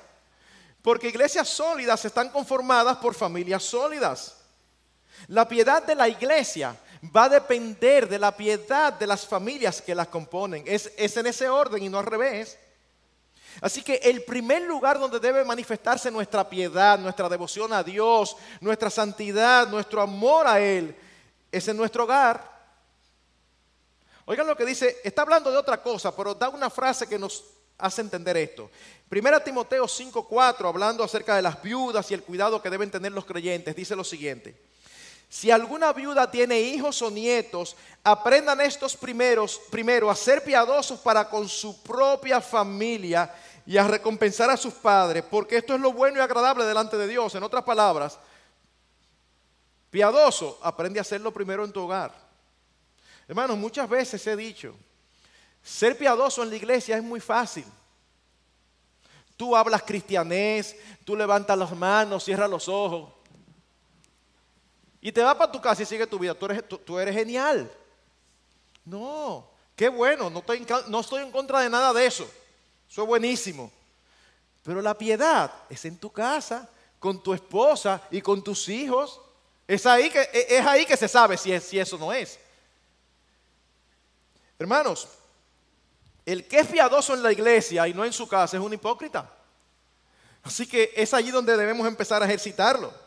[0.83, 4.37] Porque iglesias sólidas están conformadas por familias sólidas.
[5.29, 6.77] La piedad de la iglesia
[7.15, 10.65] va a depender de la piedad de las familias que las componen.
[10.67, 12.59] Es, en ese orden y no al revés.
[13.61, 18.91] Así que el primer lugar donde debe manifestarse nuestra piedad, nuestra devoción a Dios, nuestra
[18.91, 20.95] santidad, nuestro amor a Él,
[21.53, 22.53] es en nuestro hogar.
[24.27, 27.45] Oigan lo que dice, está hablando de otra cosa, pero da una frase que nos
[27.79, 28.71] hace entender esto.
[29.09, 33.25] Primera Timoteo 5:4, hablando acerca de las viudas y el cuidado que deben tener los
[33.25, 34.74] creyentes, dice lo siguiente.
[35.29, 41.29] Si alguna viuda tiene hijos o nietos, aprendan estos primeros primero a ser piadosos para
[41.29, 43.35] con su propia familia
[43.67, 47.09] y a recompensar a sus padres, porque esto es lo bueno y agradable delante de
[47.09, 47.35] Dios.
[47.35, 48.19] En otras palabras,
[49.91, 52.15] piadoso, aprende a hacerlo primero en tu hogar.
[53.27, 54.75] Hermanos, muchas veces he dicho,
[55.63, 57.65] ser piadoso en la iglesia es muy fácil.
[59.37, 63.13] Tú hablas cristianés, tú levantas las manos, cierras los ojos.
[65.05, 66.35] Y te vas para tu casa y sigue tu vida.
[66.35, 67.71] Tú eres, tú, eres genial.
[68.87, 72.27] No, qué bueno, no estoy, en, contra de nada de eso.
[72.91, 73.71] Eso es buenísimo.
[74.63, 76.67] Pero la piedad es en tu casa,
[76.99, 79.21] con tu esposa y con tus hijos.
[79.69, 82.39] Es ahí que, e, es ahí que se sabe si, si eso no es.
[84.59, 85.07] Hermanos,
[86.25, 89.31] el que es piadoso en la iglesia y no en su casa es un hipócrita.
[90.43, 93.04] Así que es allí donde debemos empezar a ejercitarlo.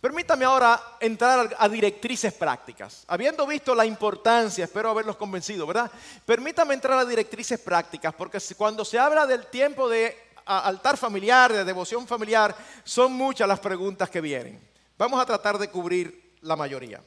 [0.00, 3.04] Permítame ahora entrar a directrices prácticas.
[3.06, 5.90] Habiendo visto la importancia, espero haberlos convencido, ¿verdad?
[6.24, 11.64] Permítame entrar a directrices prácticas, porque cuando se habla del tiempo de altar familiar, de
[11.64, 14.58] devoción familiar, son muchas las preguntas que vienen.
[14.96, 17.02] Vamos a tratar de cubrir la mayoría.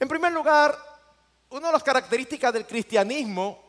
[0.00, 0.76] En primer lugar,
[1.50, 3.62] una de las características del cristianismo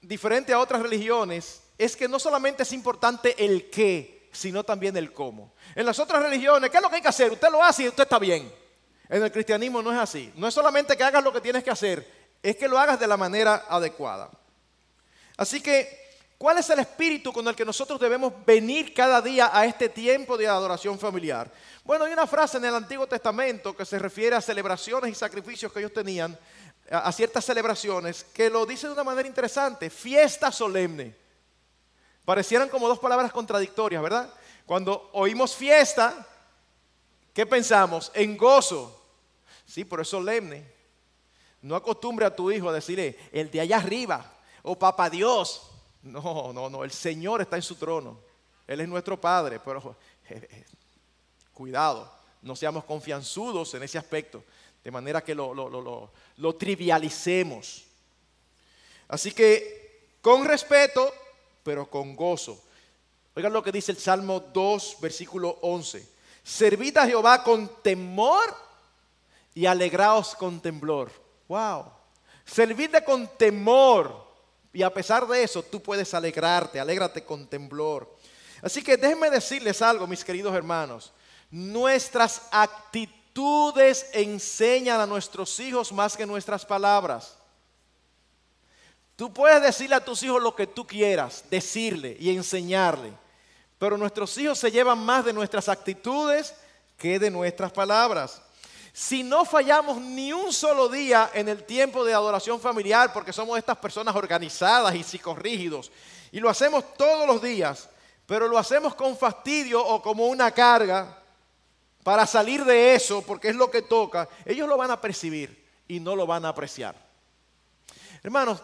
[0.00, 5.12] diferente a otras religiones es que no solamente es importante el qué, sino también el
[5.12, 5.52] cómo.
[5.74, 7.32] En las otras religiones, ¿qué es lo que hay que hacer?
[7.32, 8.52] Usted lo hace y usted está bien.
[9.08, 10.32] En el cristianismo no es así.
[10.36, 12.06] No es solamente que hagas lo que tienes que hacer,
[12.42, 14.30] es que lo hagas de la manera adecuada.
[15.36, 19.64] Así que, ¿cuál es el espíritu con el que nosotros debemos venir cada día a
[19.64, 21.50] este tiempo de adoración familiar?
[21.84, 25.72] Bueno, hay una frase en el Antiguo Testamento que se refiere a celebraciones y sacrificios
[25.72, 26.36] que ellos tenían,
[26.90, 31.25] a, ciertas celebraciones que lo dice de una manera interesante, fiesta solemne.
[32.26, 34.30] Parecieran como dos palabras contradictorias, ¿verdad?
[34.66, 36.26] Cuando oímos fiesta,
[37.32, 38.12] ¿qué pensamos?
[38.14, 39.02] En gozo.
[39.64, 40.70] Sí, pero es solemne.
[41.62, 44.30] No acostumbre a tu hijo a decirle, el de allá arriba,
[44.62, 45.70] o papá Dios.
[46.02, 48.20] No, no, no, el Señor está en su trono.
[48.66, 49.96] Él es nuestro Padre, pero
[51.54, 52.12] cuidado,
[52.42, 54.44] no seamos confianzudos en ese aspecto
[54.86, 57.86] de manera que lo, trivialicemos.
[59.08, 61.12] Así que con respeto,
[61.66, 62.62] pero con gozo.
[63.34, 66.08] Oigan lo que dice el Salmo 2, versículo 11.
[66.44, 68.56] Servid a Jehová con temor
[69.52, 71.10] y alegraos con temblor.
[71.48, 71.86] Wow.
[72.44, 74.24] Servidle con temor.
[74.72, 78.16] Y a pesar de eso, tú puedes alegrarte, alégrate con temblor.
[78.62, 81.12] Así que déjenme decirles algo, mis queridos hermanos.
[81.50, 87.35] Nuestras actitudes actitudes enseñan a nuestros hijos más que nuestras palabras.
[89.16, 93.12] Tú puedes decirle a tus hijos lo que tú quieras, decirle y enseñarle,
[93.78, 96.54] pero nuestros hijos se llevan más de nuestras actitudes
[96.98, 98.42] que de nuestras palabras.
[98.92, 103.58] Si no fallamos ni un solo día en el tiempo de adoración familiar, porque somos
[103.58, 105.90] estas personas organizadas y psicorrígidos,
[106.30, 107.88] y lo hacemos todos los días,
[108.26, 111.22] pero lo hacemos con fastidio o como una carga
[112.02, 116.00] para salir de eso, porque es lo que toca, ellos lo van a percibir y
[116.00, 116.94] no lo van a apreciar.
[118.22, 118.62] Hermanos,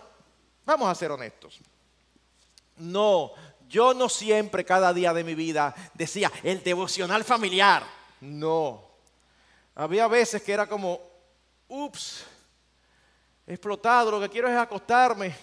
[0.64, 1.61] vamos a ser honestos.
[2.77, 3.33] No,
[3.68, 7.85] yo no siempre, cada día de mi vida, decía el devocional familiar.
[8.20, 8.83] No.
[9.75, 11.01] Había veces que era como,
[11.68, 12.25] ups,
[13.46, 15.35] explotado, lo que quiero es acostarme.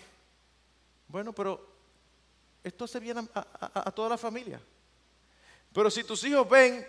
[1.08, 1.67] Bueno, pero
[2.63, 4.62] esto se viene a, toda la familia.
[5.73, 6.86] Pero si tus hijos ven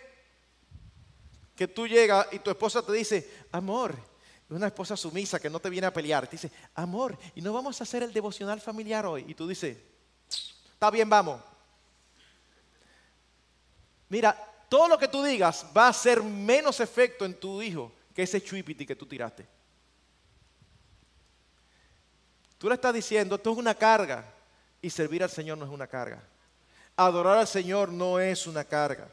[1.57, 3.95] que tú llegas y tu esposa te dice, amor,
[4.57, 7.81] una esposa sumisa que no te viene a pelear, te dice, amor, y no vamos
[7.81, 9.25] a hacer el devocional familiar hoy.
[9.29, 9.79] Y tú dices,
[10.73, 11.41] está bien, vamos.
[14.09, 14.37] Mira,
[14.69, 18.43] todo lo que tú digas va a hacer menos efecto en tu hijo que ese
[18.43, 19.47] chuipiti que tú tiraste.
[22.59, 24.25] Tú le estás diciendo, esto es una carga.
[24.83, 26.23] Y servir al Señor no es una carga.
[26.97, 29.09] Adorar al Señor no es una carga.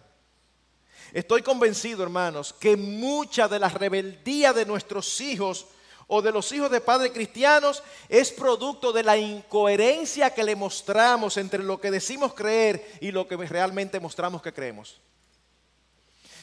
[1.17, 5.65] Estoy convencido, hermanos, que mucha de la rebeldía de nuestros hijos
[6.05, 11.37] o de los hijos de padres cristianos es producto de la incoherencia que le mostramos
[11.37, 15.01] entre lo que decimos creer y lo que realmente mostramos que creemos.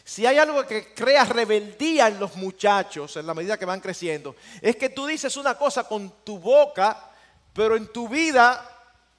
[0.03, 4.35] Si hay algo que crea rebeldía en los muchachos en la medida que van creciendo,
[4.61, 7.13] es que tú dices una cosa con tu boca,
[7.53, 8.69] pero en tu vida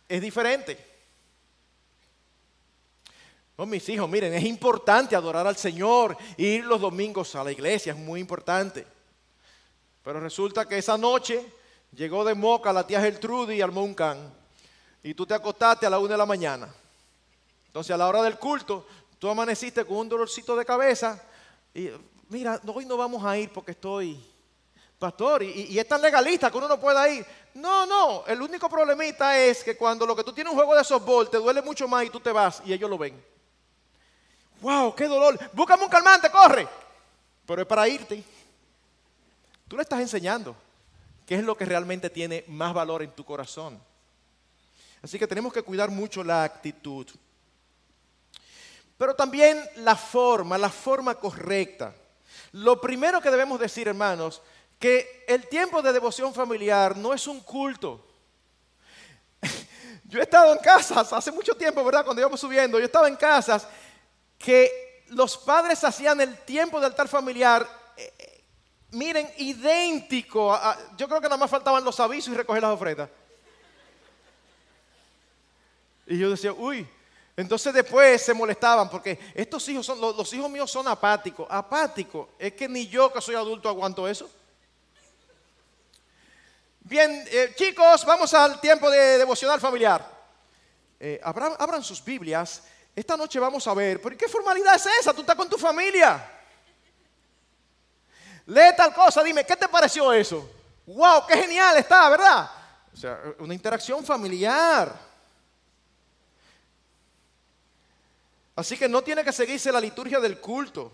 [0.10, 0.95] es diferente.
[3.58, 7.94] No, mis hijos, miren, es importante adorar al Señor, ir los domingos a la iglesia,
[7.94, 8.86] es muy importante.
[10.04, 11.46] Pero resulta que esa noche
[11.94, 14.34] llegó de Moca la tía Gertrude y armó un can.
[15.02, 16.74] Y tú te acostaste a la una de la mañana.
[17.68, 18.86] Entonces a la hora del culto,
[19.20, 21.22] tú amaneciste con un dolorcito de cabeza.
[21.74, 21.90] Y
[22.30, 24.20] mira, hoy no vamos a ir porque estoy
[25.00, 27.26] pastor, y, es tan legalista que uno no pueda ir.
[27.56, 30.84] No, no, el único problemita es que cuando lo que tú tienes un juego de
[30.84, 33.35] softball te duele mucho más y tú te vas y ellos lo ven.
[34.66, 34.96] ¡Wow!
[34.96, 35.38] ¡Qué dolor!
[35.54, 36.68] Búscame un calmante, corre.
[37.46, 38.24] Pero es para irte.
[39.68, 40.56] Tú le estás enseñando
[41.24, 43.80] qué es lo que realmente tiene más valor en tu corazón.
[45.04, 47.06] Así que tenemos que cuidar mucho la actitud.
[48.98, 51.94] Pero también la forma, la forma correcta.
[52.54, 54.42] Lo primero que debemos decir, hermanos,
[54.80, 58.04] que el tiempo de devoción familiar no es un culto.
[60.06, 62.04] Yo he estado en casas hace mucho tiempo, ¿verdad?
[62.04, 63.68] Cuando íbamos subiendo, yo estaba en casas
[64.38, 67.68] que los padres hacían el tiempo del altar familiar,
[67.98, 68.44] eh, eh,
[68.92, 70.58] miren, idéntico.
[70.98, 73.10] yo creo que nada más faltaban los avisos y recoger las ofrendas.
[76.08, 76.88] Y yo decía, uy,
[77.36, 81.48] entonces después se molestaban porque estos hijos son, los, hijos míos son apáticos.
[81.50, 84.30] Apáticos, es que ni yo que soy adulto aguanto eso.
[86.82, 90.14] Bien, eh, chicos, vamos al tiempo de devocional familiar.
[91.24, 92.64] Abran, sus Biblias.
[92.96, 95.14] Esta noche vamos a ver, ¿por qué formalidad es esa?
[95.14, 96.32] Tú estás con tu familia.
[98.46, 100.50] Lee tal cosa, dime, ¿qué te pareció eso?
[100.86, 101.26] ¡Wow!
[101.28, 102.50] ¡Qué genial está, ¿verdad?
[102.94, 104.98] O sea, una interacción familiar.
[108.56, 110.92] Así que no tiene que seguirse la liturgia del culto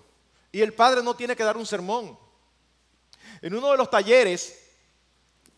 [0.52, 2.18] y el padre no tiene que dar un sermón.
[3.42, 4.60] En uno de los talleres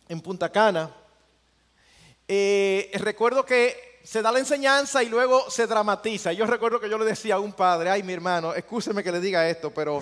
[0.09, 0.93] en Punta Cana.
[2.27, 6.33] Eh, recuerdo que se da la enseñanza y luego se dramatiza.
[6.33, 9.21] Yo recuerdo que yo le decía a un padre, ay mi hermano, escúcheme que le
[9.21, 10.01] diga esto, pero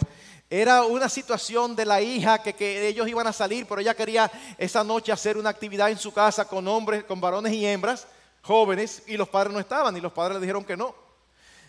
[0.50, 4.30] era una situación de la hija que, que, ellos iban a salir, pero ella quería
[4.58, 8.08] esa noche hacer una actividad en su casa con hombres, con varones y hembras,
[8.42, 10.96] jóvenes, y los padres no estaban, y los padres le dijeron que no.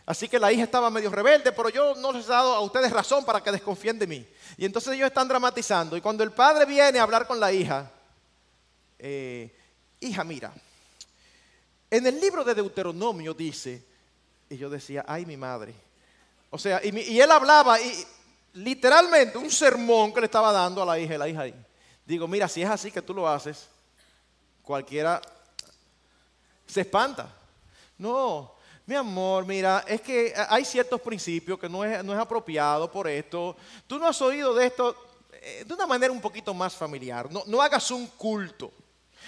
[0.05, 2.91] Así que la hija estaba medio rebelde, pero yo no les he dado a ustedes
[2.91, 4.27] razón para que desconfíen de mí.
[4.57, 5.97] Y entonces ellos están dramatizando.
[5.97, 7.89] Y cuando el padre viene a hablar con la hija,
[8.99, 9.55] eh,
[10.01, 10.53] hija, mira,
[11.93, 13.85] en el libro de Deuteronomio dice,
[14.49, 15.75] y yo decía, ay mi madre.
[16.49, 17.93] O sea, y, él hablaba, y
[18.55, 21.55] literalmente un sermón que le estaba dando a la hija, la hija ahí.
[22.07, 23.69] Digo, mira, si es así que tú lo haces,
[24.63, 25.21] cualquiera
[26.67, 27.31] se espanta.
[27.99, 28.55] No,
[28.87, 33.07] mi amor, mira, es que hay ciertos principios que no es, no es apropiado por
[33.07, 33.55] esto.
[33.87, 34.97] Tú no has oído de esto
[35.31, 37.31] eh, de una manera un poquito más familiar.
[37.31, 38.73] No, no hagas un culto.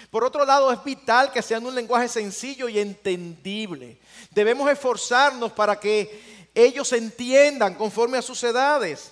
[0.09, 3.97] Por otro lado, es vital que sea en un lenguaje sencillo y entendible.
[4.31, 9.11] Debemos esforzarnos para que ellos entiendan conforme a sus edades.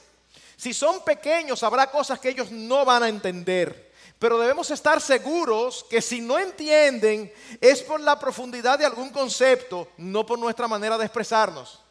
[0.55, 3.91] Si son pequeños, habrá cosas que ellos no van a entender.
[4.19, 7.29] pero debemos estar seguros que si no entienden
[7.59, 11.81] es por la profundidad de algún concepto, no por nuestra manera de expresarnos.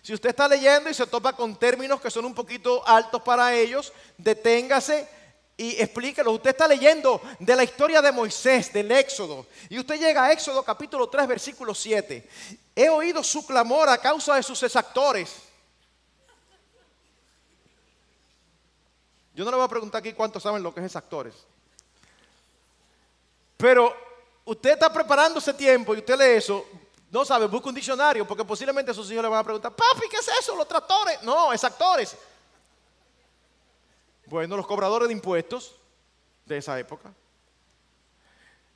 [0.00, 3.52] Si usted está leyendo y se topa con términos que son un poquito altos para
[3.52, 5.08] ellos, deténgase
[5.56, 6.32] y explíquelo.
[6.32, 10.62] Usted está leyendo de la historia de Moisés, del Éxodo, y usted llega a Éxodo
[10.62, 12.28] capítulo 3, versículo 7.
[12.74, 15.34] He oído su clamor a causa de sus exactores.
[19.34, 21.34] Yo no le voy a preguntar aquí cuántos saben lo que es exactores.
[23.56, 23.94] Pero
[24.44, 26.66] usted está preparando ese tiempo y usted lee eso,
[27.10, 30.16] no sabe, busca un diccionario, porque posiblemente sus hijos le van a preguntar, papi, ¿qué
[30.16, 30.56] es eso?
[30.56, 31.22] Los tractores.
[31.22, 32.16] No, exactores.
[34.32, 35.76] Bueno, los cobradores de impuestos
[36.46, 37.12] de esa época.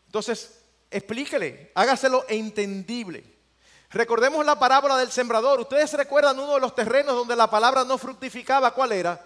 [0.05, 3.25] Entonces, explíquele, hágaselo entendible.
[3.89, 5.59] Recordemos la parábola del sembrador.
[5.59, 9.19] Ustedes recuerdan uno de los terrenos donde la palabra no fructificaba, ¿cuál era?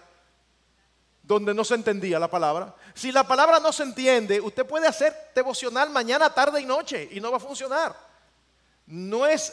[1.21, 2.73] Donde no se entendía la palabra.
[2.93, 7.19] Si la palabra no se entiende, usted puede hacer devocional mañana, tarde y noche y
[7.19, 7.93] no va a funcionar.
[8.85, 9.51] No es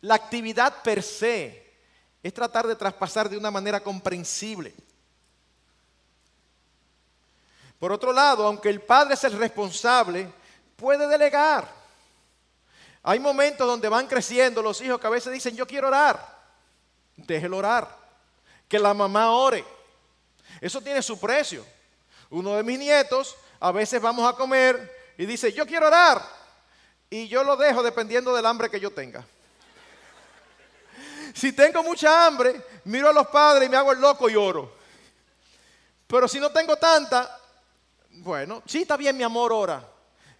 [0.00, 1.74] la actividad per se,
[2.22, 4.74] es tratar de traspasar de una manera comprensible.
[7.78, 10.32] Por otro lado, aunque el padre es el responsable,
[10.76, 11.68] puede delegar.
[13.02, 16.36] Hay momentos donde van creciendo los hijos que a veces dicen, yo quiero orar.
[17.16, 17.88] Déjelo orar.
[18.68, 19.64] Que la mamá ore.
[20.60, 21.64] Eso tiene su precio.
[22.30, 26.20] Uno de mis nietos, a veces vamos a comer y dice, yo quiero orar.
[27.08, 29.24] Y yo lo dejo dependiendo del hambre que yo tenga.
[31.34, 34.74] Si tengo mucha hambre, miro a los padres y me hago el loco y oro.
[36.06, 37.35] Pero si no tengo tanta,
[38.16, 39.82] bueno, sí está bien mi amor, ora.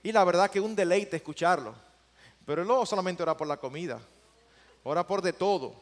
[0.02, 1.74] Y la verdad que un deleite escucharlo.
[2.44, 3.98] Pero no solamente ora por la comida,
[4.84, 5.74] ora por de todo.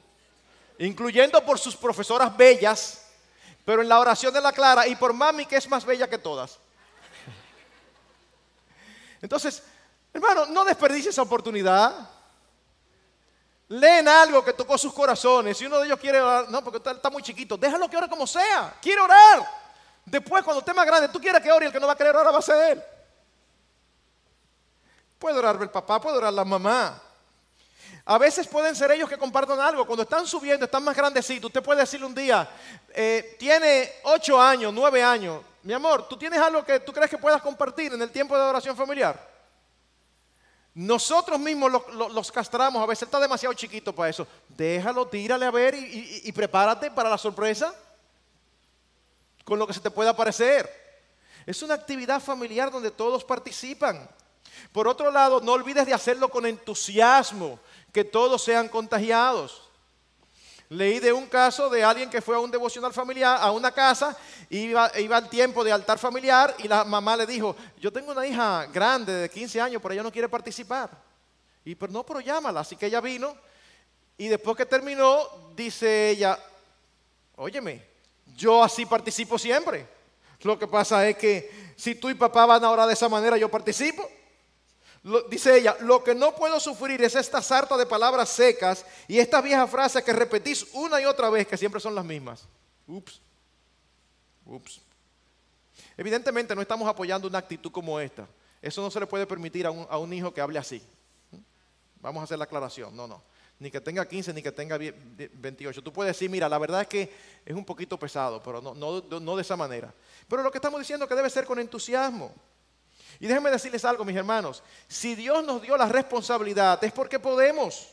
[0.78, 3.06] Incluyendo por sus profesoras bellas,
[3.64, 6.18] pero en la oración de la Clara y por mami que es más bella que
[6.18, 6.58] todas.
[9.20, 9.62] Entonces,
[10.12, 12.10] hermano, no desperdicie esa oportunidad.
[13.68, 15.56] Leen algo que tocó sus corazones.
[15.56, 18.08] Si uno de ellos quiere orar, no, porque está, está muy chiquito, déjalo que ore
[18.08, 18.76] como sea.
[18.80, 19.63] Quiere orar.
[20.06, 21.96] Después, cuando esté más grande, tú quieres que ore y el que no va a
[21.96, 22.82] querer orar va a ser él.
[25.18, 27.00] Puede orar el papá, puede orar la mamá.
[28.04, 29.86] A veces pueden ser ellos que compartan algo.
[29.86, 31.48] Cuando están subiendo, están más grandecitos.
[31.48, 32.46] Usted puede decirle un día,
[32.90, 35.40] eh, tiene ocho años, nueve años.
[35.62, 38.42] Mi amor, ¿tú tienes algo que tú crees que puedas compartir en el tiempo de
[38.42, 39.32] oración familiar?
[40.74, 42.82] Nosotros mismos los, castramos.
[42.82, 44.26] A veces está demasiado chiquito para eso.
[44.48, 47.74] Déjalo, tírale a ver y prepárate para la sorpresa
[49.44, 50.68] con lo que se te pueda parecer.
[51.46, 54.08] Es una actividad familiar donde todos participan.
[54.72, 57.60] Por otro lado, no olvides de hacerlo con entusiasmo,
[57.92, 59.70] que todos sean contagiados.
[60.70, 64.16] Leí de un caso de alguien que fue a un devocional familiar, a una casa,
[64.48, 68.26] iba, iba al tiempo de altar familiar y la mamá le dijo, yo tengo una
[68.26, 70.90] hija grande de 15 años, pero ella no quiere participar.
[71.64, 72.60] Y pero no, pero llámala.
[72.60, 73.36] Así que ella vino
[74.16, 76.38] y después que terminó, dice ella,
[77.36, 77.93] óyeme,
[78.36, 79.86] yo así participo siempre.
[80.42, 83.36] Lo que pasa es que si tú y papá van a orar de esa manera,
[83.36, 84.08] yo participo.
[85.30, 89.42] dice ella, lo que no puedo sufrir es esta sarta de palabras secas y estas
[89.42, 92.46] viejas frases que repetís una y otra vez, que siempre son las mismas.
[92.86, 93.20] Ups,
[94.44, 94.80] ups.
[95.96, 98.28] Evidentemente no estamos apoyando una actitud como esta.
[98.60, 100.82] Eso no se le puede permitir a un, a un hijo que hable así.
[102.00, 102.94] Vamos a hacer la aclaración.
[102.94, 103.22] No, no
[103.58, 105.82] ni que tenga 15, ni que tenga 28.
[105.82, 107.12] Tú puedes decir, mira, la verdad es que
[107.44, 109.94] es un poquito pesado, pero no, no, de esa manera.
[110.28, 112.32] Pero lo que estamos diciendo es que debe ser con entusiasmo.
[113.20, 114.62] Y déjenme decirles algo, mis hermanos.
[114.88, 117.88] Si Dios nos dio la responsabilidad, es porque podemos.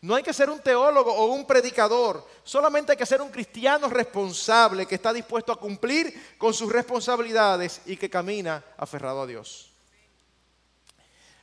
[0.00, 3.88] No hay que ser un teólogo o un predicador, solamente hay que ser un cristiano
[3.88, 9.67] responsable que está dispuesto a cumplir con sus responsabilidades y que camina aferrado a Dios.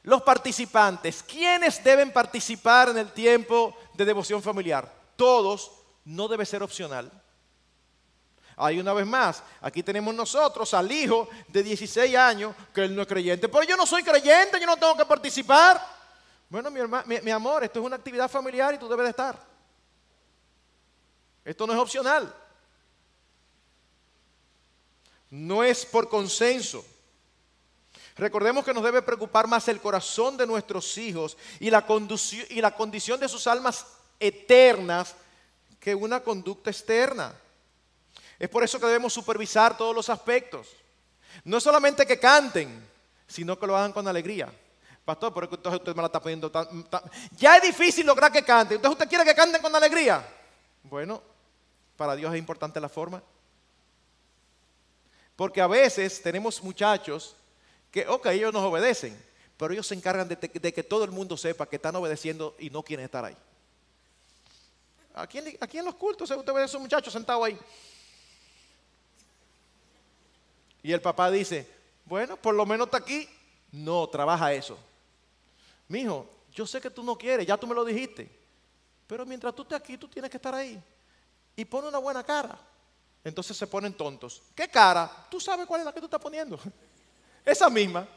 [0.05, 4.87] Los participantes, ¿quiénes deben participar en el tiempo de devoción familiar?
[5.15, 5.71] Todos,
[6.05, 7.11] no debe ser opcional.
[8.55, 13.01] Hay una vez más, aquí tenemos nosotros al hijo de 16 años que él no
[13.01, 13.49] es creyente.
[13.49, 15.83] Pero yo no soy creyente, yo no tengo que participar.
[16.49, 16.81] Bueno, mi,
[17.21, 19.41] mi amor, esto es una actividad familiar y tú debes de estar.
[21.43, 22.31] Esto no es opcional.
[25.31, 26.85] No es por consenso.
[28.15, 31.85] Recordemos que nos debe preocupar más el corazón de nuestros hijos y la,
[32.49, 33.85] y la condición de sus almas
[34.19, 35.15] eternas
[35.79, 37.33] que una conducta externa.
[38.39, 40.69] Es por eso que debemos supervisar todos los aspectos.
[41.43, 42.87] No solamente que canten,
[43.27, 44.51] sino que lo hagan con alegría.
[45.03, 46.51] Pastor, pero entonces usted me la está pidiendo
[47.37, 48.77] Ya es difícil lograr que canten.
[48.77, 50.25] Entonces usted quiere que canten con alegría.
[50.83, 51.21] Bueno,
[51.97, 53.21] para Dios es importante la forma.
[55.35, 57.35] Porque a veces tenemos muchachos
[57.95, 59.17] que, ok, ellos nos obedecen,
[59.55, 62.83] pero ellos se encargan de, que todo el mundo sepa que están obedeciendo y no
[62.83, 63.37] quieren estar ahí.
[65.13, 67.57] Aquí aquí en los cultos usted ve a esos muchachos sentados ahí.
[70.83, 71.71] Y el papá dice,
[72.03, 73.29] bueno, por lo menos está aquí.
[73.71, 74.77] No, trabaja eso.
[75.87, 78.29] Mijo, yo sé que tú no quieres, ya tú me lo dijiste.
[79.07, 80.83] Pero mientras tú estés aquí, tú tienes que estar ahí.
[81.55, 82.59] Y pone una buena cara.
[83.23, 84.41] Entonces se ponen tontos.
[84.53, 85.09] ¿Qué cara?
[85.31, 86.59] Tú sabes cuál es la que tú estás poniendo.
[87.45, 88.07] Esa misma.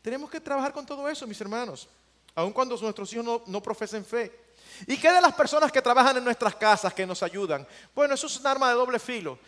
[0.00, 1.88] Tenemos que trabajar con todo eso, mis hermanos.
[2.34, 4.32] Aun cuando nuestros hijos no, no profesen fe.
[4.86, 7.66] ¿Y qué de las personas que trabajan en nuestras casas que nos ayudan?
[7.94, 9.38] Bueno, eso es un arma de doble filo.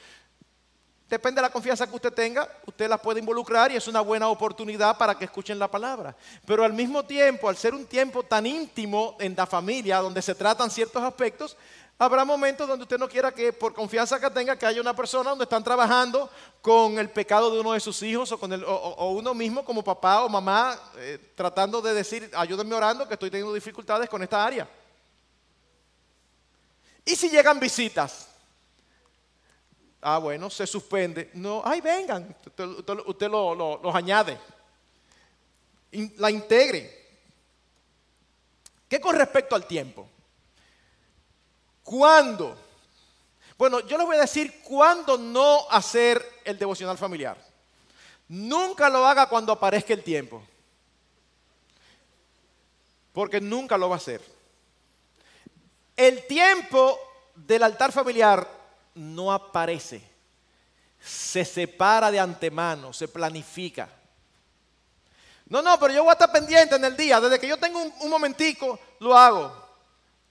[1.09, 4.29] Depende de la confianza que usted tenga, usted la puede involucrar y es una buena
[4.29, 6.15] oportunidad para que escuchen la palabra.
[6.47, 10.37] Pero al mismo tiempo, al ser un tiempo tan íntimo en la familia, donde se
[10.37, 11.57] tratan ciertos aspectos,
[12.01, 15.29] habrá momentos donde usted no quiera que, por confianza que tenga, que haya una persona
[15.29, 16.31] donde están trabajando
[16.63, 19.85] con el pecado de uno de sus hijos o, con el, o, uno mismo como
[19.85, 24.43] papá o mamá, eh, tratando de decir, ayúdenme orando que estoy teniendo dificultades con esta
[24.43, 24.67] área.
[27.05, 28.29] ¿Y si llegan visitas?
[30.01, 31.31] Ah, bueno, se suspende.
[31.35, 32.35] No, ay, vengan.
[32.47, 34.39] Usted, los añade.
[36.17, 36.99] La integre.
[38.89, 40.09] ¿Qué con respecto al tiempo?
[41.91, 42.57] ¿Cuándo?
[43.59, 47.37] Bueno, yo les voy a decir cuándo no hacer el devocional familiar.
[48.29, 50.41] Nunca lo haga cuando aparezca el tiempo.
[53.13, 54.23] Porque nunca lo va a hacer.
[55.97, 56.97] El tiempo
[57.35, 58.49] del altar familiar
[58.95, 60.01] no aparece,
[61.01, 63.89] se separa de antemano, se planifica.
[65.47, 67.83] No, no, pero yo voy a estar pendiente en el día, desde que yo tengo
[67.83, 69.53] un, momentico, lo hago.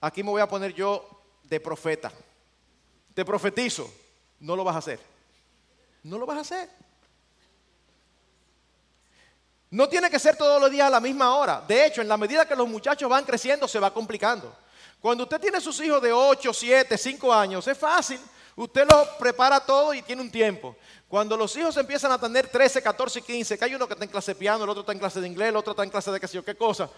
[0.00, 1.19] Aquí me voy a poner yo
[1.50, 2.12] de profeta.
[3.12, 3.92] Te profetizo,
[4.38, 5.00] no lo vas a hacer.
[6.04, 6.70] No lo vas a hacer.
[9.70, 11.62] No tiene que ser todos los días a la misma hora.
[11.66, 14.56] De hecho, en la medida que los muchachos van creciendo, se va complicando.
[15.00, 18.20] Cuando usted tiene sus hijos de 8, 7, 5 años, es fácil.
[18.56, 20.76] Usted lo prepara todo y tiene un tiempo.
[21.08, 24.10] Cuando los hijos empiezan a tener 13, 14, 15, que hay uno que está en
[24.10, 26.10] clase de piano, el otro está en clase de inglés, el otro está en clase
[26.10, 26.88] de qué sé yo, qué cosa.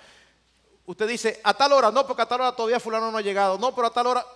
[0.85, 3.57] Usted dice, a tal hora, no, porque a tal hora todavía fulano no ha llegado,
[3.59, 4.27] no, pero a tal hora.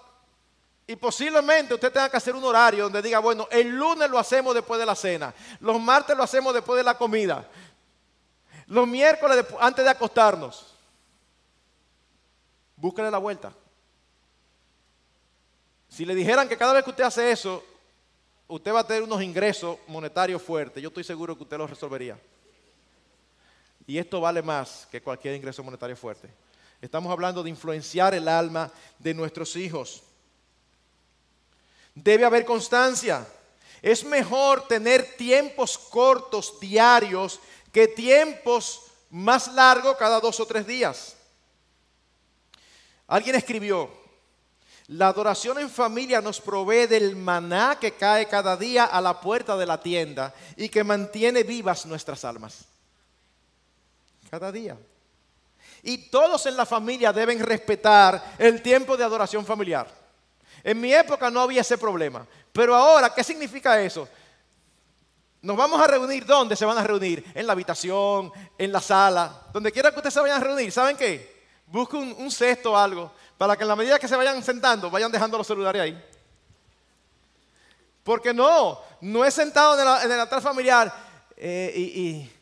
[0.87, 4.55] Y posiblemente usted tenga que hacer un horario donde diga, bueno, el lunes lo hacemos
[4.55, 7.49] después de la cena, los martes lo hacemos después de la comida,
[8.67, 10.75] los miércoles antes de acostarnos.
[12.77, 13.53] Búsquele la vuelta.
[15.89, 17.65] Si le dijeran que cada vez que usted hace eso,
[18.49, 22.19] usted va a tener unos ingresos monetarios fuertes, yo estoy seguro que usted los resolvería.
[23.87, 26.29] Y esto vale más que cualquier ingreso monetario fuerte.
[26.81, 30.03] Estamos hablando de influenciar el alma de nuestros hijos.
[31.97, 33.27] Debe haber constancia.
[33.81, 37.41] Es mejor tener tiempos cortos diarios
[37.73, 41.17] que tiempos más largos cada dos o tres días.
[43.07, 43.91] Alguien escribió,
[44.89, 49.57] la adoración en familia nos provee del maná que cae cada día a la puerta
[49.57, 52.67] de la tienda y que mantiene vivas nuestras almas.
[54.31, 54.77] Cada día.
[55.83, 60.06] Y todos en la familia deben respetar el tiempo de adoración familiar.
[60.67, 62.27] En mi época no había ese problema.
[62.53, 64.09] Pero ahora, ¿qué significa eso?
[65.41, 67.25] Nos vamos a reunir, ¿dónde se van a reunir?
[67.37, 70.73] En la habitación, en la sala, donde quiera que ustedes se vayan a reunir.
[70.73, 71.47] ¿Saben qué?
[71.69, 75.13] Busque un, cesto o algo para que en la medida que se vayan sentando, vayan
[75.13, 76.05] dejando los celulares ahí.
[78.03, 80.93] Porque no, no es sentado en el, altar familiar
[81.37, 82.33] eh, y,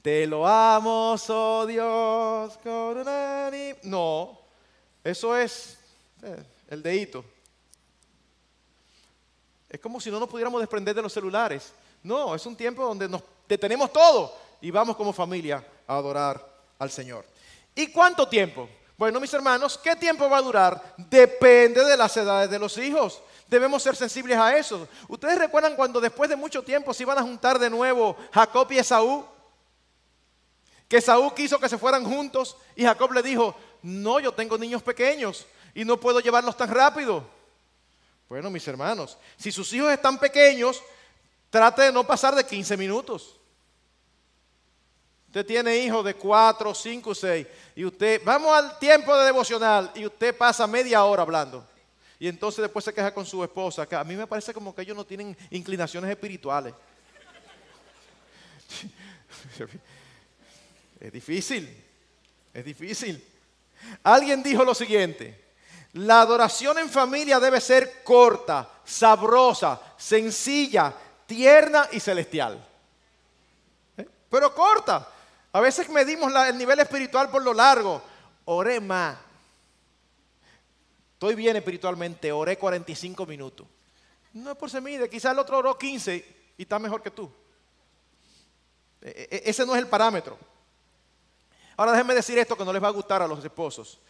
[0.00, 2.58] te lo amo, oh Dios.
[3.82, 4.40] No,
[5.04, 5.76] eso es
[6.22, 7.33] eh, el dedito.
[9.74, 11.72] Es como si no nos pudiéramos desprender de los celulares.
[12.04, 16.48] No, es un tiempo donde nos detenemos todo y vamos como familia a adorar
[16.78, 17.24] al Señor.
[17.74, 18.68] ¿Y cuánto tiempo?
[18.96, 20.94] Bueno, mis hermanos, ¿qué tiempo va a durar?
[20.96, 23.20] Depende de las edades de los hijos.
[23.48, 24.86] Debemos ser sensibles a eso.
[25.08, 28.78] ¿Ustedes recuerdan cuando después de mucho tiempo se iban a juntar de nuevo Jacob y
[28.78, 29.24] Esaú?
[30.86, 34.84] Que Esaú quiso que se fueran juntos y Jacob le dijo, no, yo tengo niños
[34.84, 35.44] pequeños
[35.74, 37.33] y no puedo llevarlos tan rápido.
[38.28, 40.82] Bueno, mis hermanos, si sus hijos están pequeños,
[41.50, 43.38] trate de no pasar de 15 minutos.
[45.28, 50.06] Usted tiene hijos de 4, 5, 6 y usted, vamos al tiempo de devocional y
[50.06, 51.66] usted pasa media hora hablando.
[52.20, 54.82] Y entonces después se queja con su esposa, que a mí me parece como que
[54.82, 56.74] ellos no tienen inclinaciones espirituales.
[61.00, 61.68] Es difícil,
[62.54, 63.22] es difícil.
[64.02, 65.43] Alguien dijo lo siguiente,
[65.94, 70.92] La adoración en familia debe ser corta, sabrosa, sencilla,
[71.24, 72.64] tierna y celestial.
[73.96, 74.08] ¿Eh?
[74.28, 75.08] Pero corta.
[75.52, 78.02] A veces medimos el nivel espiritual por lo largo.
[78.46, 79.16] Oré más.
[81.12, 83.66] Estoy bien espiritualmente, oré 45 minutos.
[84.32, 87.30] No es por se mide, quizás el otro oró 15 y está mejor que tú.
[89.00, 90.36] E, e, ese no es el parámetro.
[91.76, 94.00] Ahora déjenme decir esto que no les va a gustar a los esposos.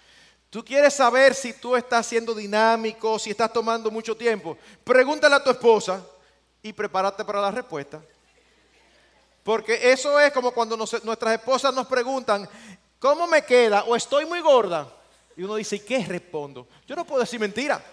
[0.54, 4.56] Tú quieres saber si tú estás siendo dinámico, si estás tomando mucho tiempo.
[4.84, 6.00] Pregúntale a tu esposa
[6.62, 8.00] y prepárate para la respuesta.
[9.42, 12.48] Porque eso es como cuando nuestras esposas nos preguntan,
[13.00, 13.82] ¿cómo me queda?
[13.82, 14.86] ¿O estoy muy gorda?
[15.36, 16.68] Y uno dice, ¿y qué respondo?
[16.86, 17.84] Yo no puedo decir mentira.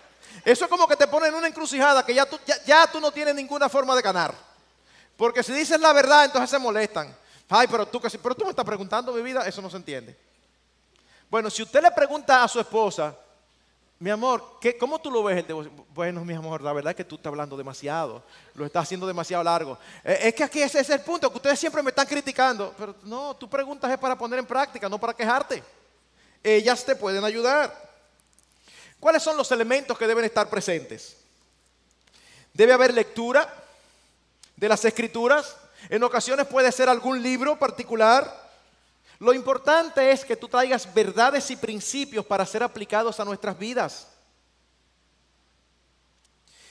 [0.46, 3.12] Eso es como que te ponen en una encrucijada que ya tú, ya, tú no
[3.12, 4.36] tienes ninguna forma de ganar.
[5.18, 7.12] Porque si dices la verdad, entonces se molestan.
[7.50, 10.31] Ay, pero tú, pero tú me estás preguntando mi vida, eso no se entiende.
[11.32, 13.16] Bueno, si usted le pregunta a su esposa,
[14.00, 15.46] mi amor, ¿qué, ¿cómo tú lo ves?
[15.94, 18.22] Bueno, mi amor, la verdad es que tú estás hablando demasiado,
[18.54, 19.78] lo estás haciendo demasiado largo.
[20.04, 22.96] Eh, es que aquí ese es el punto, que ustedes siempre me están criticando, pero
[23.04, 25.64] no, tú preguntas es para poner en práctica, no para quejarte.
[26.44, 27.74] Ellas te pueden ayudar.
[29.00, 31.16] ¿Cuáles son los elementos que deben estar presentes?
[32.54, 33.48] Debe haber lectura
[34.58, 35.56] de las escrituras.
[35.88, 38.51] En ocasiones puede ser algún libro particular.
[39.22, 44.08] Lo importante es que tú traigas verdades y principios para ser aplicados a nuestras vidas.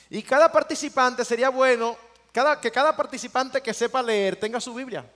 [0.09, 1.95] Y cada participante sería bueno
[2.61, 5.09] que cada participante que sepa leer tenga su Biblia.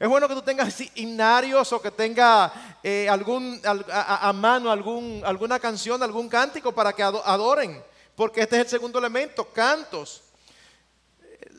[0.00, 6.02] Es bueno que tú tengas himnarios o que tenga eh, algún, a, mano alguna canción,
[6.02, 7.80] algún cántico para que adoren,
[8.16, 10.24] porque este es el segundo elemento, cantos.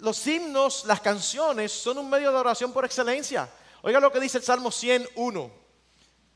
[0.02, 3.50] Los himnos, las canciones son un medio de oración por excelencia.
[3.86, 5.52] Oiga lo que dice el Salmo 101.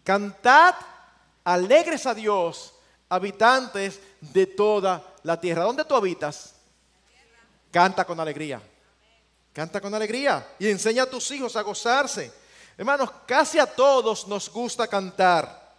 [0.04, 0.76] Cantad
[1.46, 2.74] alegres a Dios,
[3.08, 5.64] habitantes de toda la tierra.
[5.64, 6.56] ¿Dónde tú habitas?
[7.72, 8.62] Canta con alegría.
[9.54, 12.34] Canta con alegría y enseña a tus hijos a gozarse.
[12.78, 15.74] Hermanos, casi a todos nos gusta cantar.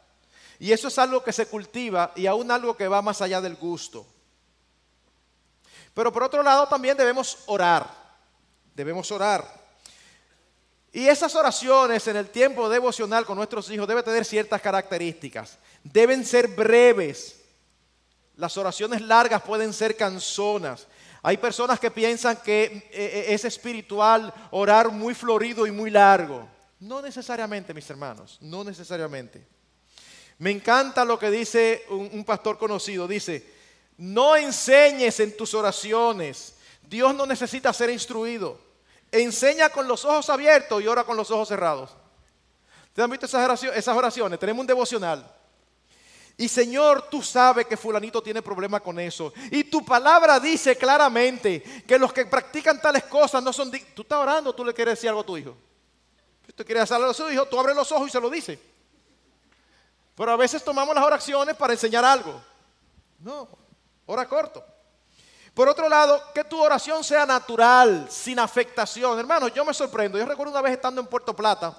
[0.59, 3.57] Y eso es algo que se cultiva y aún algo que va más allá del
[3.57, 4.07] gusto.
[5.93, 7.87] Pero por otro lado también debemos orar.
[8.75, 9.58] Debemos orar.
[10.99, 15.57] Y esas oraciones en el tiempo devocional con nuestros hijos deben tener ciertas características.
[15.85, 17.37] Deben ser breves.
[18.35, 20.89] Las oraciones largas pueden ser canzonas.
[21.23, 26.49] Hay personas que piensan que eh, eh, es espiritual orar muy florido y muy largo.
[26.81, 29.47] No necesariamente, mis hermanos, no necesariamente.
[30.39, 33.07] Me encanta lo que dice un, pastor conocido.
[33.07, 33.47] Dice,
[33.99, 36.57] no enseñes en tus oraciones.
[36.83, 38.67] Dios no necesita ser instruido.
[39.11, 41.91] Enseña con los ojos abiertos y ora con los ojos cerrados.
[42.89, 44.39] ¿Ustedes han visto esas oraciones?
[44.39, 45.35] Tenemos un devocional.
[46.37, 49.33] Y Señor, tú sabes que fulanito tiene problema con eso.
[49.51, 53.71] Y tu palabra dice claramente que los que practican tales cosas no son...
[53.71, 55.57] Tú estás orando, tú le quieres decir algo a tu hijo.
[56.47, 58.59] Si tú quieres hacerlo a su hijo, tú abres los ojos y se lo dice.
[60.15, 62.41] Pero a veces tomamos las oraciones para enseñar algo.
[63.19, 63.49] No,
[64.07, 64.65] ora corto.
[65.59, 69.19] Por otro lado, que tu oración sea natural, sin afectación.
[69.19, 70.17] Hermano, yo me sorprendo.
[70.17, 71.77] Yo recuerdo una vez estando en Puerto Plata,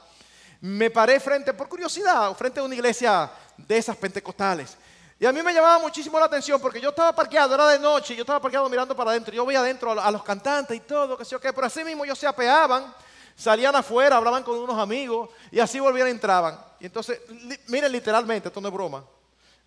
[0.60, 4.76] me paré frente, por curiosidad, frente a una iglesia de esas pentecostales.
[5.18, 8.18] Y a mí me llamaba muchísimo la atención porque yo estaba parqueado, era de noche,
[8.18, 9.34] yo estaba parqueado mirando para adentro.
[9.34, 12.04] Yo veía adentro a los cantantes y todo, que sé yo qué, pero así mismo
[12.04, 12.94] ellos se apeaban,
[13.34, 16.60] salían afuera, hablaban con unos amigos y así volvían y entraban.
[16.82, 17.22] Y entonces,
[17.68, 19.06] miren literalmente, esto no es broma.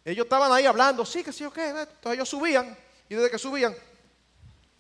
[0.05, 1.71] Ellos estaban ahí hablando, sí, que sí, qué.
[1.71, 2.77] Entonces ellos subían
[3.09, 3.75] y desde que subían,